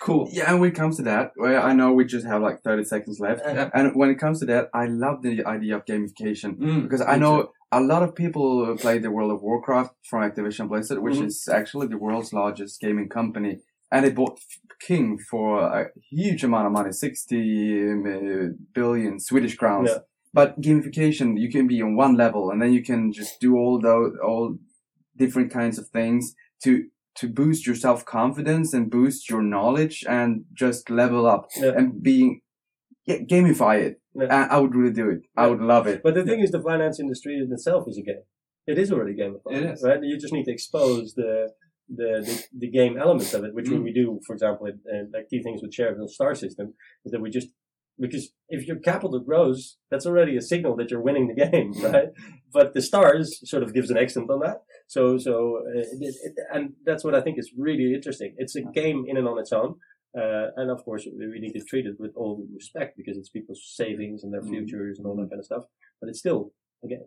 [0.00, 0.26] Cool.
[0.32, 2.84] Yeah, and when it comes to that, well, I know we just have like 30
[2.84, 3.42] seconds left.
[3.44, 3.68] Uh-huh.
[3.74, 6.56] And when it comes to that, I love the idea of gamification.
[6.56, 7.48] Mm, Because I know too.
[7.72, 11.26] A lot of people play the World of Warcraft from Activision Blizzard, which Mhm.
[11.26, 13.60] is actually the world's largest gaming company.
[13.90, 14.38] And they bought
[14.80, 19.90] King for a huge amount of money, 60 um, uh, billion Swedish crowns.
[19.90, 19.98] Yeah.
[20.34, 23.78] But gamification, you can be on one level and then you can just do all
[23.80, 24.58] those, all
[25.16, 30.88] different kinds of things to, to boost your self-confidence and boost your knowledge and just
[30.90, 31.72] level up Yeah.
[31.76, 32.40] and being,
[33.06, 34.00] yeah, gamify it.
[34.14, 34.24] Yeah.
[34.24, 35.22] And I would really do it.
[35.36, 36.02] I would love it.
[36.02, 38.22] But the thing is, the finance industry in itself is a game.
[38.66, 39.82] It is already gamified, It is.
[39.82, 40.02] right?
[40.02, 41.50] You just need to expose the
[41.88, 43.82] the the, the game elements of it, which Mm.
[43.84, 47.30] we do, for example, in, like key things with Shareville Star System, is that we
[47.30, 47.48] just
[47.98, 52.08] because if your capital grows, that's already a signal that you're winning the game, right?
[52.52, 54.58] But the stars sort of gives an accent on that.
[54.86, 58.34] So, so, uh, it, it, and that's what I think is really interesting.
[58.38, 59.76] It's a game in and on its own.
[60.16, 63.62] Uh, and of course, we need to treat it with all respect because it's people's
[63.80, 64.50] savings and their Mhm.
[64.50, 65.64] futures and all that kind of stuff.
[66.00, 66.52] But it's still
[66.84, 67.04] again.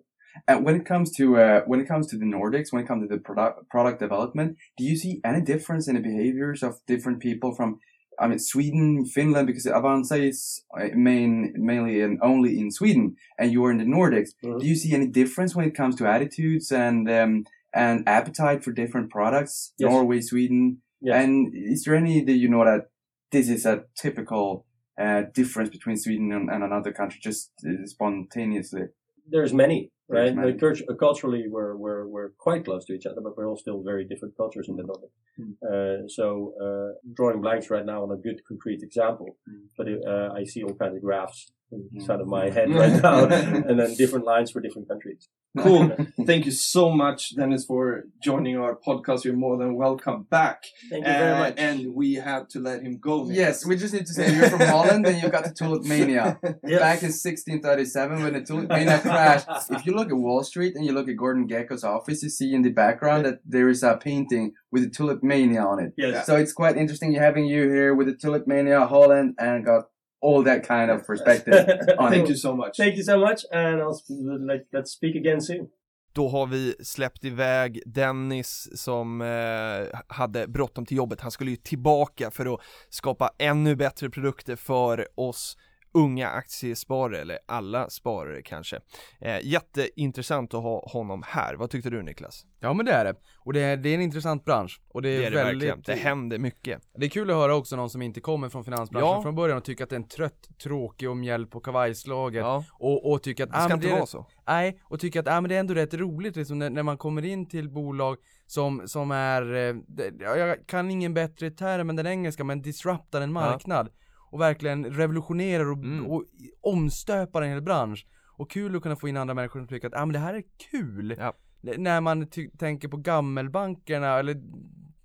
[0.47, 3.03] And when it comes to uh, when it comes to the Nordics, when it comes
[3.03, 7.19] to the product product development, do you see any difference in the behaviors of different
[7.21, 7.79] people from
[8.17, 13.51] I mean, Sweden, Finland, because Avanza is uh, main, mainly and only in Sweden, and
[13.51, 14.29] you are in the Nordics.
[14.43, 14.59] Mhm.
[14.61, 17.43] Do you see any difference when it comes to attitudes and um,
[17.73, 19.73] and appetite for different products?
[19.77, 19.89] Yes.
[19.91, 21.15] Norway, Sweden, Yes.
[21.23, 22.83] and is there any that you know that
[23.31, 24.65] this is a typical
[24.99, 28.83] uh, difference between Sweden and, and another country, just uh, spontaneously?
[29.27, 30.35] There's many, There's right?
[30.35, 30.51] many.
[30.53, 34.05] Like, culturally, we're, we're, we're quite close to each other, but we're all still very
[34.05, 35.09] different cultures in the Nordic.
[35.39, 35.55] Mm.
[35.67, 39.63] Uh, so, uh, drawing blanks right now on a good concrete example, Mm.
[39.77, 41.51] but uh, I see all kinds of graphs.
[41.93, 43.25] Inside of my head right now,
[43.67, 45.27] and then different lines for different countries.
[45.57, 45.95] Cool.
[46.25, 49.23] Thank you so much, Dennis, for joining our podcast.
[49.23, 50.63] You're more than welcome back.
[50.89, 51.53] Thank you very Uh, much.
[51.57, 53.23] And we have to let him go.
[53.23, 53.37] Nick.
[53.37, 56.39] Yes, we just need to say you're from Holland and you got the Tulip Mania.
[56.43, 56.79] Yes.
[56.79, 59.47] Back in 1637 when the Tulip Mania crashed.
[59.71, 62.53] If you look at Wall Street and you look at Gordon Gekko's office, you see
[62.53, 65.93] in the background that there is a painting with the Tulip Mania on it.
[65.97, 66.25] Yes.
[66.27, 69.85] So it's quite interesting having you here with the Tulip Mania Holland and got
[70.25, 71.53] all that kind of perspective
[71.97, 72.29] on Thank it.
[72.29, 72.77] you so much.
[72.77, 75.67] Thank you so much, and I'll sp- like, let's speak again soon.
[76.13, 81.21] Då har vi släppt iväg Dennis som eh, hade bråttom till jobbet.
[81.21, 82.59] Han skulle ju tillbaka för att
[82.89, 85.57] skapa ännu bättre produkter för oss
[85.95, 88.79] unga aktiesparare, eller alla sparare kanske.
[89.21, 91.55] Eh, jätteintressant att ha honom här.
[91.55, 92.45] Vad tyckte du Niklas?
[92.59, 93.15] Ja men det är det.
[93.39, 94.81] Och det är, det är en intressant bransch.
[94.89, 95.69] Och det är, Det är det väldigt...
[95.69, 95.97] verkligen.
[95.99, 96.81] Det händer mycket.
[96.97, 99.21] Det är kul att höra också någon som inte kommer från finansbranschen Ja.
[99.21, 102.39] från början och tycker att det är en trött, tråkig och mjäll på kavajslaget.
[102.41, 104.25] Ja, Och, och tycker att det ah, ska men inte vara så.
[104.47, 106.97] Nej, och tycker att ah, men det är ändå rätt roligt liksom när, när man
[106.97, 108.17] kommer in till bolag
[108.47, 109.75] som, som är, eh,
[110.19, 113.89] ja, jag kan ingen bättre term än den engelska, men disruptar en marknad.
[114.35, 116.05] Och verkligen revolutionerar och, Mm.
[116.05, 116.23] och
[116.61, 118.07] omstöpar en hel bransch.
[118.37, 120.33] Och kul att kunna få in andra människor som tycker att ah, men det här
[120.33, 121.15] är kul.
[121.19, 121.33] Ja.
[121.61, 122.27] När man
[122.59, 124.41] tänker på gammelbankerna eller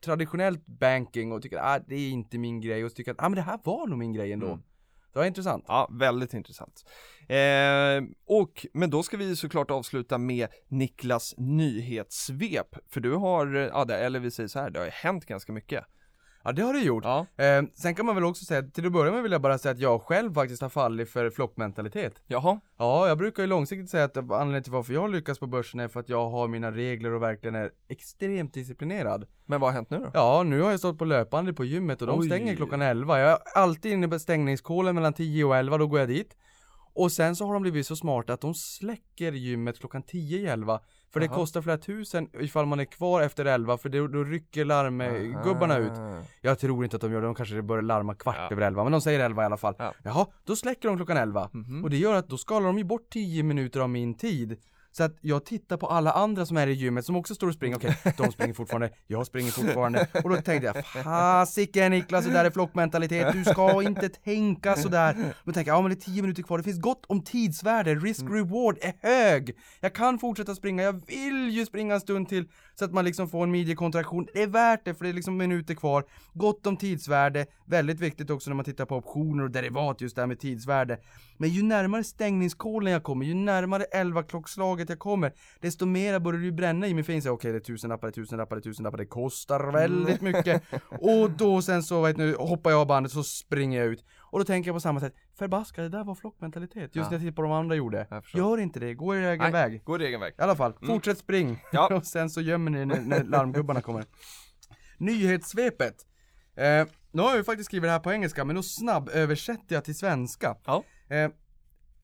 [0.05, 3.29] traditionellt banking och tycker att ah, det är inte min grej och tycker att ah,
[3.29, 4.47] men det här var nog min grej ändå.
[4.47, 4.63] Mm.
[5.13, 5.65] Det var intressant.
[5.69, 6.85] Ja, väldigt intressant.
[7.29, 13.85] Eh, och, men då ska vi såklart avsluta med Niklas nyhetssvep, för du har, ja,
[13.85, 15.85] det, eller vi säger så här, det har ju hänt ganska mycket.
[16.45, 17.05] Ja det har det gjort.
[17.05, 19.59] Ja, Eh, sen kan man väl också säga, till att börja med vill jag bara
[19.59, 22.15] säga att jag själv faktiskt har fallit för flockmentalitet.
[22.27, 25.81] jaha, Ja, jag brukar ju långsiktigt säga att anledningen till varför jag lyckas på börsen
[25.81, 29.27] är för att jag har mina regler och verkligen är extremt disciplinerad.
[29.47, 30.11] men vad har hänt nu då?
[30.15, 32.27] Ja, nu har jag stått på löpande på gymmet och de Oj.
[32.27, 33.19] stänger klockan 11.
[33.19, 36.37] Jag är alltid inne på stängningskålen mellan 10 och 11, då går jag dit.
[36.95, 40.47] Och sen så har de blivit så smarta att de släcker gymmet klockan 10 i
[40.47, 40.81] 11.
[41.13, 41.35] För det Jaha.
[41.35, 45.93] kostar flera tusen ifall man är kvar efter 11, för då, då rycker larmgubbarna ut.
[46.41, 48.49] Jag tror inte att de gör det, de kanske börjar larma kvart Ja.
[48.51, 49.75] över 11, men de säger 11 i alla fall.
[49.79, 49.95] Ja.
[50.03, 51.49] Jaha, då släcker de klockan 11.
[51.53, 51.85] Mhm.
[51.85, 54.57] Och det gör att då skalar de ju bort 10 minuter av min tid.
[54.93, 57.55] Så att jag tittar på alla andra som är i gymmet som också står och
[57.55, 60.09] springer, okej, de springer fortfarande, jag springer fortfarande.
[60.25, 65.35] Och då tänkte jag, fasiken Niklas, det där är flockmentalitet, du ska inte tänka sådär.
[65.45, 67.95] Men tänker jag, ja men det är tio minuter kvar, det finns gott om tidsvärde,
[67.95, 69.57] risk-reward är hög.
[69.81, 72.49] Jag kan fortsätta springa, jag vill ju springa en stund till
[72.81, 74.27] så att man liksom får en midjekontraktion.
[74.35, 76.05] Det är värt det för det är liksom minuter kvar.
[76.35, 80.23] Gott om tidsvärde, väldigt viktigt också när man tittar på optioner och derivat just det
[80.23, 80.99] här med tidsvärde.
[81.37, 86.41] Men ju närmare stängningskolen jag kommer, ju närmare 11 klockslaget jag kommer, desto mera börjar
[86.41, 88.99] ju bränna i jag inser, okej det är tusenlappar, det är tusenlappar, det är tusenlappar,
[88.99, 90.63] det kostar väldigt mycket.
[91.01, 94.05] Och då sen så vet nu, hoppar jag av bandet så springer jag ut.
[94.31, 96.83] Och då tänker jag på samma sätt, förbaskat det där var flockmentalitet.
[96.83, 97.03] Just Ja.
[97.05, 98.23] när jag tittar på de andra gjorde.
[98.35, 99.53] Gör inte det, gå er egen Nej.
[99.53, 99.85] väg.
[99.85, 100.35] Gå din egen väg.
[100.39, 101.63] I alla fall, fortsätt spring.
[101.73, 101.95] Ja.
[101.97, 104.05] och sen så gömmer ni när, när larmgubbarna kommer.
[104.99, 106.07] Nyhetssvepet.
[106.57, 109.85] Eh, nu har jag ju faktiskt skrivit det här på engelska, men då snabböversätter jag
[109.85, 110.57] till svenska.
[110.65, 110.85] Ja.
[111.09, 111.31] Eh,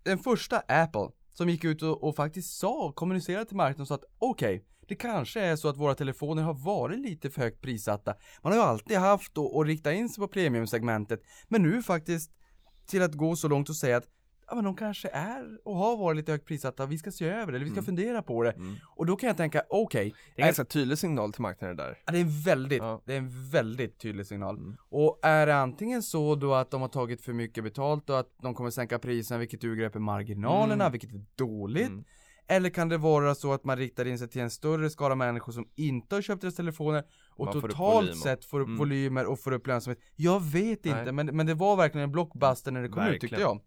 [0.02, 3.94] den första Apple, som gick ut och, och faktiskt sa, kommunicerade till marknaden och sa
[3.94, 8.14] att okej, det kanske är så att våra telefoner har varit lite för högt prissatta.
[8.42, 12.30] Man har ju alltid haft och, och riktat in sig på premiumsegmentet, men nu faktiskt
[12.86, 14.04] till att gå så långt och säga att
[14.48, 17.52] ja men de kanske är och har varit lite högt prissatta, vi ska se över
[17.52, 18.50] det, eller vi ska fundera på det.
[18.52, 18.76] Mm.
[18.96, 21.98] Och då kan jag tänka, okej, Det är en ganska tydlig signal till marknaden där.
[22.06, 23.02] Ja, det är en väldigt, Ja.
[23.04, 24.56] det är en väldigt tydlig signal.
[24.56, 24.76] Mm.
[24.88, 28.28] Och är det antingen så då att de har tagit för mycket betalt och att
[28.42, 30.92] de kommer sänka priserna vilket urgröper marginalerna, Mm.
[30.92, 31.90] vilket är dåligt.
[32.48, 35.52] Eller kan det vara så att man riktar in sig till en större skala människor
[35.52, 38.78] som inte har köpt deras telefoner och Man får totalt och- sett får upp Mm.
[38.78, 39.98] volymer och får upp lönsamhet.
[40.16, 40.98] Jag vet Nej.
[40.98, 43.40] inte, men, men det var verkligen en blockbuster när det kom ut tyckte Verkligen.
[43.50, 43.60] jag.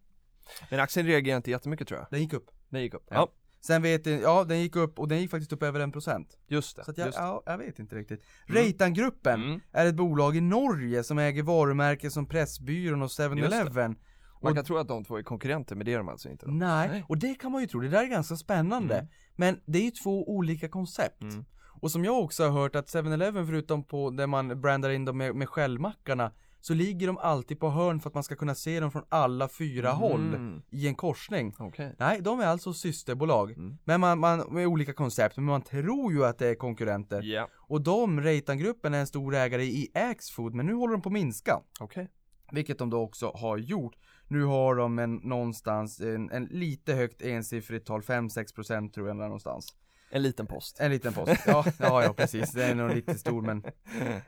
[0.70, 2.06] Men aktien reagerar inte jättemycket tror jag.
[2.10, 2.50] Den gick upp.
[2.68, 3.04] Den gick upp.
[3.10, 3.14] Ja.
[3.16, 3.28] Ja,
[3.62, 6.38] Sen vet jag, ja den gick upp och den gick faktiskt upp över en procent.
[6.48, 6.84] just det.
[6.84, 7.24] Så att jag, just det.
[7.24, 8.20] ja, jag vet inte riktigt.
[8.48, 8.62] Mm.
[8.62, 9.60] Reitangruppen Mm.
[9.72, 13.96] är ett bolag i Norge som äger varumärken som Pressbyrån och 7-Eleven.
[14.42, 16.46] Man Och- kan tro att de två är konkurrenter, men det är de alltså inte
[16.46, 16.52] då.
[16.52, 17.04] Nej, Nej.
[17.08, 18.94] och det kan man ju tro, det där är ganska spännande.
[18.94, 19.08] Mm.
[19.36, 21.22] Men det är ju två olika koncept.
[21.22, 21.44] Mm.
[21.80, 25.18] Och som jag också har hört att 7-Eleven förutom på där man brandar in dem
[25.18, 28.80] med, med skällmackarna så ligger de alltid på hörn för att man ska kunna se
[28.80, 30.62] dem från alla fyra håll Mm.
[30.70, 31.54] i en korsning.
[31.58, 31.94] Okej.
[31.98, 33.50] Nej, de är alltså systerbolag.
[33.50, 33.78] Mm.
[33.84, 37.22] Men man, man, med olika koncept, men man tror ju att det är konkurrenter.
[37.22, 41.08] Ja, Och de, Reitan-gruppen, är en stor ägare i Axfood, men nu håller de på
[41.08, 41.60] att minska.
[41.80, 42.08] okej.
[42.52, 43.96] Vilket de då också har gjort.
[44.30, 49.74] Nu har de en, någonstans en, en lite högt ensiffrigt tal, 5-6% tror jag någonstans.
[50.10, 50.80] En liten post.
[50.80, 51.42] En liten post.
[51.46, 52.52] Ja, ja, ja precis.
[52.52, 53.64] Det är nog lite stor men.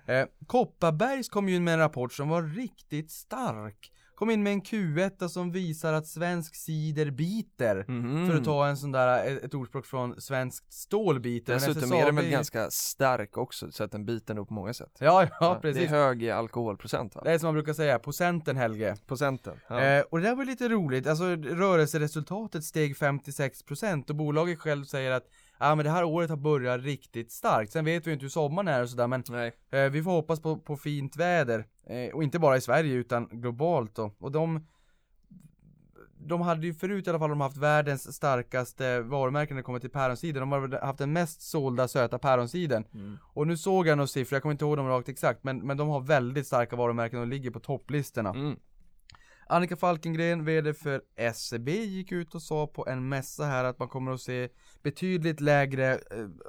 [0.07, 3.93] Eh, Kopparbergs kom ju med en rapport som var riktigt stark.
[4.23, 7.85] Kom in med en Q1 som visar att svensk cider biter.
[7.89, 8.29] Mhm.
[8.29, 11.55] För att ta en sån där, ett, ett ordspråk från svenskt stål biter.
[11.55, 14.75] Dessutom är den väl SSAB ganska stark också, så att den biter nog på många
[14.75, 14.97] sätt.
[14.99, 15.91] Ja, ja, Det är precis.
[15.91, 17.21] hög alkoholprocent va?
[17.25, 18.97] Det är som man brukar säga, procenten Helge.
[19.07, 19.61] Procenten.
[19.69, 19.81] Ja.
[19.81, 25.11] Eh, och det där var lite roligt, alltså rörelseresultatet steg 56% och bolaget själv säger
[25.11, 25.25] att
[25.63, 28.31] Ja men det här året har börjat riktigt starkt, sen vet vi ju inte hur
[28.31, 29.25] sommaren är och sådär men
[29.71, 31.67] eh, vi får hoppas på, på fint väder.
[31.87, 34.13] Eh, och inte bara i Sverige utan globalt då.
[34.19, 34.67] Och de
[36.27, 39.79] de hade ju förut i alla fall de haft världens starkaste varumärken när det kommer
[39.79, 40.41] till päronsider.
[40.41, 42.85] De har haft den mest sålda söta päronsiden.
[42.95, 43.19] Mm.
[43.23, 45.77] Och nu såg jag några siffror, jag kommer inte ihåg dem rakt exakt, men, men
[45.77, 48.31] de har väldigt starka varumärken och ligger på topplistorna.
[48.31, 48.57] Mm.
[49.53, 51.03] Annika Falkengren, VD för
[51.35, 54.49] SEB, gick ut och sa på en mässa här att man kommer att se
[54.83, 55.99] betydligt lägre eh,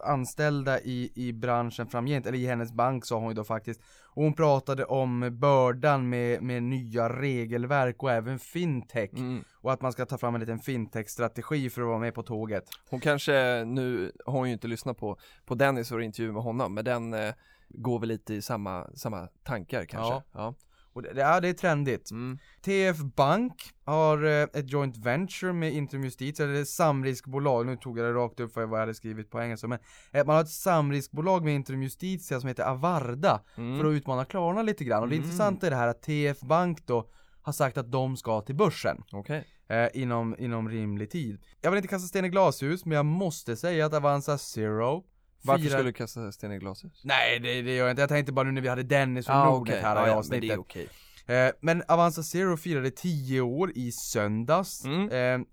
[0.04, 3.82] anställda i, i branschen framgent, eller i hennes bank sa hon ju då faktiskt.
[4.04, 9.14] Och hon pratade om bördan med, med nya regelverk och även fintech.
[9.14, 9.44] Mm.
[9.54, 12.64] Och att man ska ta fram en liten fintech-strategi för att vara med på tåget.
[12.90, 16.74] Hon kanske, nu har hon ju inte lyssnat på, på Dennis och intervju med honom,
[16.74, 17.34] men den eh,
[17.70, 20.14] går väl lite i samma, samma tankar kanske?
[20.14, 20.24] Ja.
[20.34, 20.56] ja.
[20.94, 22.12] Och det, ja, det är trendigt.
[22.12, 22.38] Mm.
[22.62, 23.54] TF Bank
[23.86, 28.06] har eh, ett joint venture med Intrum Justitia, det är ett samriskbolag, nu tog jag
[28.06, 29.80] det rakt upp för vad jag hade skrivit på engelska, men
[30.12, 33.80] eh, man har ett samriskbolag med Intrum Justitia som heter Avarda Mm.
[33.80, 35.04] för att utmana Klarna lite grann.
[35.04, 35.24] Och det Mm.
[35.26, 37.10] intressanta är det här att TF Bank då
[37.42, 39.46] har sagt att de ska till börsen Okej.
[39.70, 41.42] eh, inom, inom rimlig tid.
[41.62, 45.04] Jag vill inte kasta sten i glashus, men jag måste säga att Avanza Zero
[45.44, 47.02] Varför firar- skulle du kasta sten i glashus?
[47.04, 49.36] Nej det, det gör jag inte, jag tänkte bara nu när vi hade Dennis från
[49.36, 49.82] Ah, Nordnet okej.
[49.82, 50.50] här Ja, i ja, men avsnittet.
[50.52, 50.88] är okej.
[51.28, 54.86] Eh, men Avanza Zero firade 10 år i söndags.
[54.86, 55.02] Mm.
[55.42, 55.46] Eh,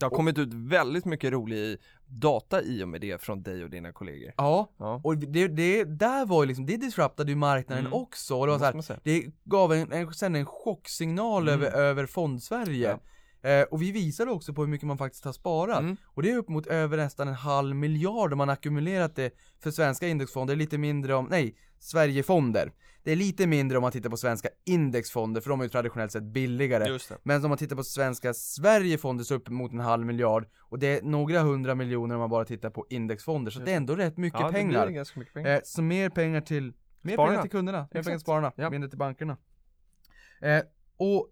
[0.00, 3.70] Det har kommit ut väldigt mycket rolig data i och med det från dig och
[3.70, 4.32] dina kollegor.
[4.36, 7.92] ja, Ja, och det, det där var ju liksom, det disruptade ju marknaden Mm.
[7.98, 8.36] också.
[8.40, 11.54] Och det var så här, det gav en, en, sen en chocksignal Mm.
[11.62, 12.98] över, över fondsverige.
[13.42, 15.80] Eh, och vi visade också på hur mycket man faktiskt har sparat.
[15.80, 15.96] Mm.
[16.04, 19.70] Och det är upp mot över nästan en halv miljard om man ackumulerat det för
[19.70, 22.72] svenska indexfonder, lite mindre om, nej, Sverigefonder.
[23.02, 26.12] Det är lite mindre om man tittar på svenska indexfonder, för de är ju traditionellt
[26.12, 26.84] sett billigare.
[26.84, 27.18] Det.
[27.22, 30.98] Men om man tittar på svenska Sverigefonder så upp mot en halv miljard och det
[30.98, 34.16] är några hundra miljoner om man bara tittar på indexfonder så det är ändå rätt
[34.16, 34.86] mycket ja, det pengar.
[34.86, 35.54] blir ganska mycket pengar.
[35.54, 37.30] Eh, så mer pengar till Mer Spararna.
[37.30, 38.70] pengar till kunderna, mer pengar till spararna, Ja.
[38.70, 39.36] mindre till bankerna.
[40.40, 40.60] Eh,
[40.96, 41.28] och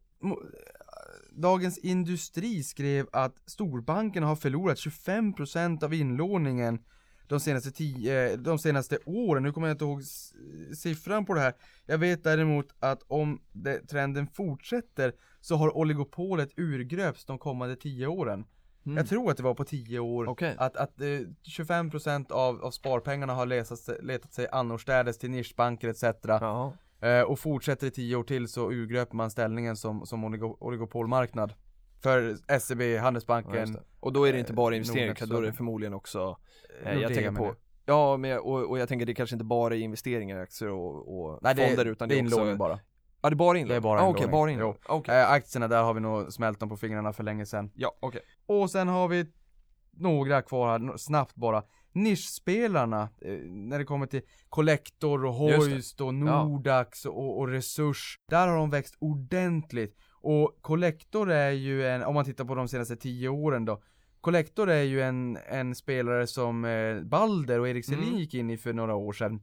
[1.36, 6.78] Dagens Industri skrev att storbankerna har förlorat 25% av inlåningen
[7.28, 9.42] de senaste, tio, de senaste åren.
[9.42, 10.02] Nu kommer jag inte ihåg
[10.76, 11.54] siffran på det här.
[11.86, 18.06] Jag vet däremot att om det, trenden fortsätter så har oligopolet urgröps de kommande 10
[18.06, 18.44] åren.
[18.86, 18.96] Mm.
[18.96, 20.28] Jag tror att det var på 10 år.
[20.28, 20.54] Okej.
[20.58, 21.06] Att, att eh,
[21.58, 26.02] 25% av, av sparpengarna har letat sig, letat sig annorstädes till nischbanker etc.
[26.22, 26.72] Jaha.
[27.00, 31.54] Eh, och fortsätter i 10 år till så urgröper man ställningen som, som oligo, oligopolmarknad.
[32.02, 33.82] För SEB, Ja, Handelsbanken, det.
[34.00, 36.36] Och då är det inte bara Eh, investeringar, då är det förmodligen också
[36.84, 37.54] eh, Jag tänker på
[37.88, 41.18] Ja, men, och, och jag tänker det kanske inte bara är investeringar i aktier och,
[41.18, 42.80] och Nej det, fonder är- utan det är också inlåning bara.
[43.22, 43.68] Ja det är bara inlåning?
[43.68, 44.24] Det är bara ah, inlåning.
[44.24, 44.76] Okej, bara inlåning.
[44.86, 44.94] Jo.
[44.96, 45.20] Okej.
[45.20, 47.70] Eh, aktierna där har vi nog smält dem på fingrarna för länge sedan.
[47.74, 48.20] Ja, okej.
[48.46, 49.26] Och sen har vi
[49.90, 51.62] några kvar här, snabbt bara.
[51.96, 55.34] Nischspelarna, eh, när det kommer till Collector och.
[55.34, 58.18] Hoist och Nordax och, och Resurs.
[58.28, 59.96] Där har de växt ordentligt.
[60.12, 63.82] Och Collector är ju en, om man tittar på de senaste tio åren då.
[64.20, 68.18] Collector är ju en, en spelare som eh, Balder och Erik Selin Mm.
[68.18, 69.40] gick in i för några år sedan.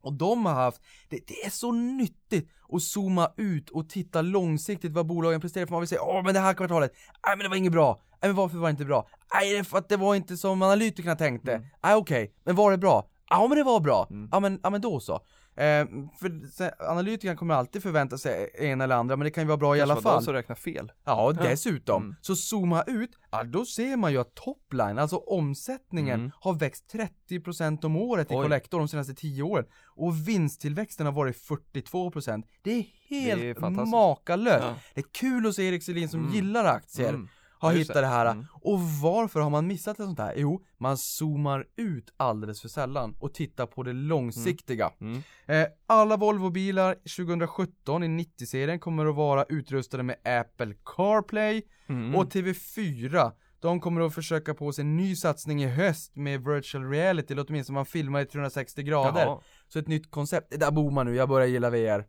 [0.00, 4.92] Och de har haft, det, det är så nyttigt att zooma ut och titta långsiktigt
[4.92, 6.92] vad bolagen presterar för man vill säga åh men det här kvartalet,
[7.26, 9.08] nej men det var inget bra, men varför var det inte bra?
[9.34, 11.66] Nej det är för att det var inte som analytikerna tänkte, Mm.
[11.82, 13.08] nej okej, men var det bra?
[13.30, 14.28] Ja men det var bra, Mm.
[14.32, 15.14] ja men, ja men då så.
[15.56, 15.86] Eh,
[16.20, 19.56] för så, analytikern kommer alltid förvänta sig en eller andra, men det kan ju vara
[19.56, 20.22] bra i Kanske alla var fall.
[20.24, 20.92] som räknar fel.
[21.04, 22.02] Ja, dessutom.
[22.02, 22.14] Mm.
[22.20, 26.30] Så zooma ut, ja då ser man ju att topline, alltså omsättningen, Mm.
[26.40, 28.34] har växt 30% om året i.
[28.34, 29.64] Collector de senaste 10 åren.
[29.96, 32.46] Och vinsttillväxten har varit 42%.
[32.62, 34.64] Det är helt Det är makalöst.
[34.64, 34.74] Ja.
[34.94, 36.32] Det är kul att se Erik Selin som Mm.
[36.32, 37.28] gillar aktier.
[37.62, 37.68] Mm.
[37.68, 38.26] Har Ja, hittat det här.
[38.26, 38.46] Mm.
[38.52, 40.34] Och varför har man missat ett sånt här?
[40.36, 44.90] Jo, man zoomar ut alldeles för sällan och tittar på det långsiktiga.
[45.00, 45.22] Mm.
[45.46, 52.14] Eh, alla Volvo-bilar 2017 i 90-serien kommer att vara utrustade med Apple CarPlay Mm.
[52.14, 56.90] och TV4 de kommer att försöka på sig en ny satsning i höst med virtual
[56.90, 59.20] reality, eller åtminstone man filmar i 360 grader.
[59.26, 59.40] Jaha.
[59.68, 62.04] Så ett nytt koncept, det där bor man nu, jag börjar gilla VR.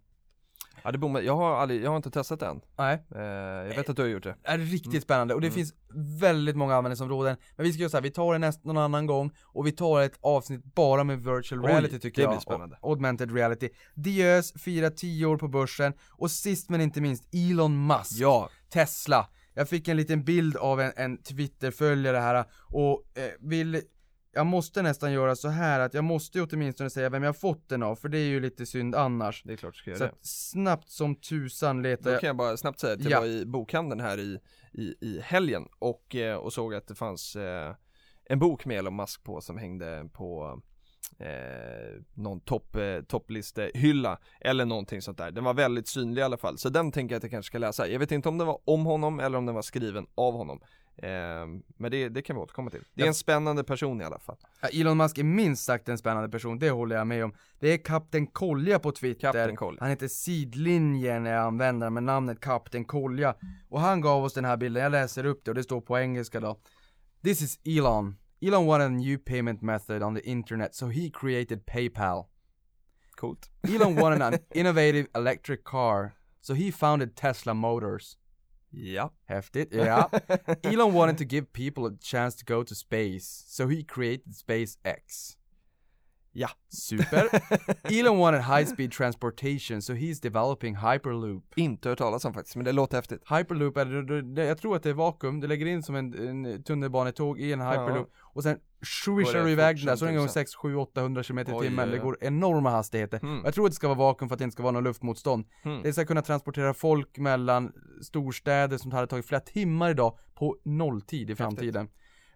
[0.84, 1.22] Ja, det bommar.
[1.22, 2.62] Jag har aldrig, jag har inte testat det än.
[2.78, 4.36] Nej, Eh, jag vet att du har gjort det.
[4.44, 5.02] är riktigt Mm.
[5.02, 5.56] spännande och det Mm.
[5.56, 5.74] finns
[6.20, 7.38] väldigt många användningsområden.
[7.56, 9.72] Men vi ska göra så här, vi tar det näst, någon annan gång och vi
[9.72, 12.32] tar ett avsnitt bara med virtual Oj, reality tycker det jag.
[12.32, 12.78] blir spännande.
[12.82, 13.70] Och augmented reality.
[13.96, 18.12] Diös firar 10 år på börsen och sist men inte minst Elon Musk.
[18.12, 19.28] Ja, Tesla.
[19.56, 23.82] Jag fick en liten bild av en, en Twitter-följare här och eh, vill
[24.34, 27.70] jag måste nästan göra så här att jag måste ju åtminstone säga vem jag fått
[27.70, 29.44] den av, för det är ju lite synd annars.
[29.44, 30.12] det är klart du ska göra Så det.
[30.22, 33.20] snabbt som tusan letar Då jag kan jag bara snabbt säga att jag Ja.
[33.20, 34.40] var i bokhandeln här i,
[34.74, 37.76] i, i helgen och, eh, och såg att det fanns eh,
[38.30, 40.62] en bok med Elon Musk på som hängde på
[41.20, 45.32] eh, någon topp, eh, topplistehylla eller någonting sånt där.
[45.32, 47.58] Den var väldigt synlig i alla fall, så den tänker jag att jag kanske ska
[47.58, 47.88] läsa.
[47.88, 50.60] Jag vet inte om den var om honom eller om den var skriven av honom.
[50.98, 51.10] Eh,
[51.78, 52.84] men det, det kan vi återkomma till.
[52.94, 54.38] Det är en spännande person i alla fall.
[54.62, 57.34] Ja, Elon Musk är minst sagt en spännande person, det håller jag med om.
[57.60, 59.56] Det är Kapten Kolja på Twitter.
[59.56, 59.78] Koll.
[59.80, 63.36] Han heter Sidlinjen är användaren med namnet Kapten Kolja.
[63.70, 66.00] Och han gav oss den här bilden, jag läser upp det och det står på
[66.00, 66.60] engelska då.
[67.24, 68.16] This is Elon.
[68.42, 72.26] Elon wanted a new payment method on the internet so he created PayPal.
[73.16, 73.50] Coolt.
[73.76, 78.18] Elon wanted an innovative electric car so he founded Tesla Motors.
[78.94, 79.12] Ja.
[79.26, 80.10] Häftigt, Yeah.
[80.64, 85.38] Elon wanted to give people a chance to go to space so he created SpaceX.
[86.36, 86.50] Ja.
[86.70, 87.30] Super.
[88.00, 91.44] Elon wanted high speed transportation so he's developing Hyperloop.
[91.56, 93.22] Inte hört talas om faktiskt, men det låter häftigt.
[93.30, 96.14] Hyperloop är, det- det- jag tror att det är vakuum, du lägger in som en,
[96.46, 98.58] en tunnelbanetåg i en hyperloop och sen
[99.06, 100.34] swishar du det iväg den där, så den går tusan.
[100.34, 103.20] 6, 7, 800 km i timmen, det går enorma hastigheter.
[103.24, 103.42] Mm.
[103.46, 105.46] Jag tror att det ska vara vakuum för att det inte ska vara något luftmotstånd.
[105.66, 105.82] Mm.
[105.84, 107.72] Det ska kunna transportera folk mellan
[108.02, 111.88] storstäder som hade tagit flera timmar idag på nolltid i framtiden.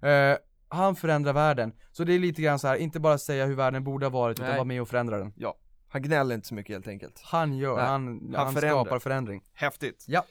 [0.01, 0.37] Eh,
[0.69, 1.73] han förändrar världen.
[1.91, 4.39] Så det är lite grann så här, inte bara säga hur världen borde ha varit,
[4.39, 4.55] utan Nej.
[4.57, 5.33] vara med och förändra den.
[5.35, 5.55] Ja.
[5.89, 7.21] Han gnäller inte så mycket helt enkelt.
[7.23, 9.43] Han gör, Nej, han, han han, skapar förändring.
[9.53, 10.05] Häftigt.
[10.07, 10.23] Ja.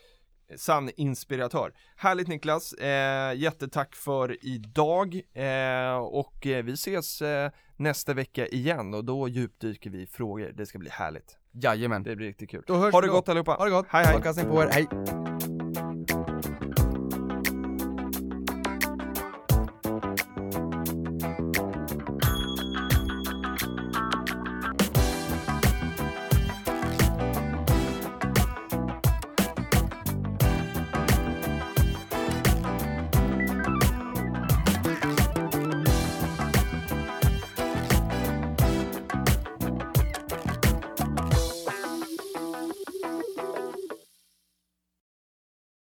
[0.56, 1.72] Sann inspiratör.
[1.96, 8.94] Härligt Niklas, eh, jättetack för idag eh, och eh, vi ses eh, nästa vecka igen
[8.94, 10.52] och då djupdyker vi i frågor.
[10.54, 11.36] Det ska bli härligt.
[11.52, 12.02] Jajamän.
[12.02, 12.64] Det blir riktigt kul.
[12.66, 13.12] Då hörs Ha det då.
[13.12, 13.52] gott allihopa.
[13.52, 13.86] Ha det gott.
[13.88, 14.12] Hej hej.
[14.12, 15.55] Strålkastning på er, hej.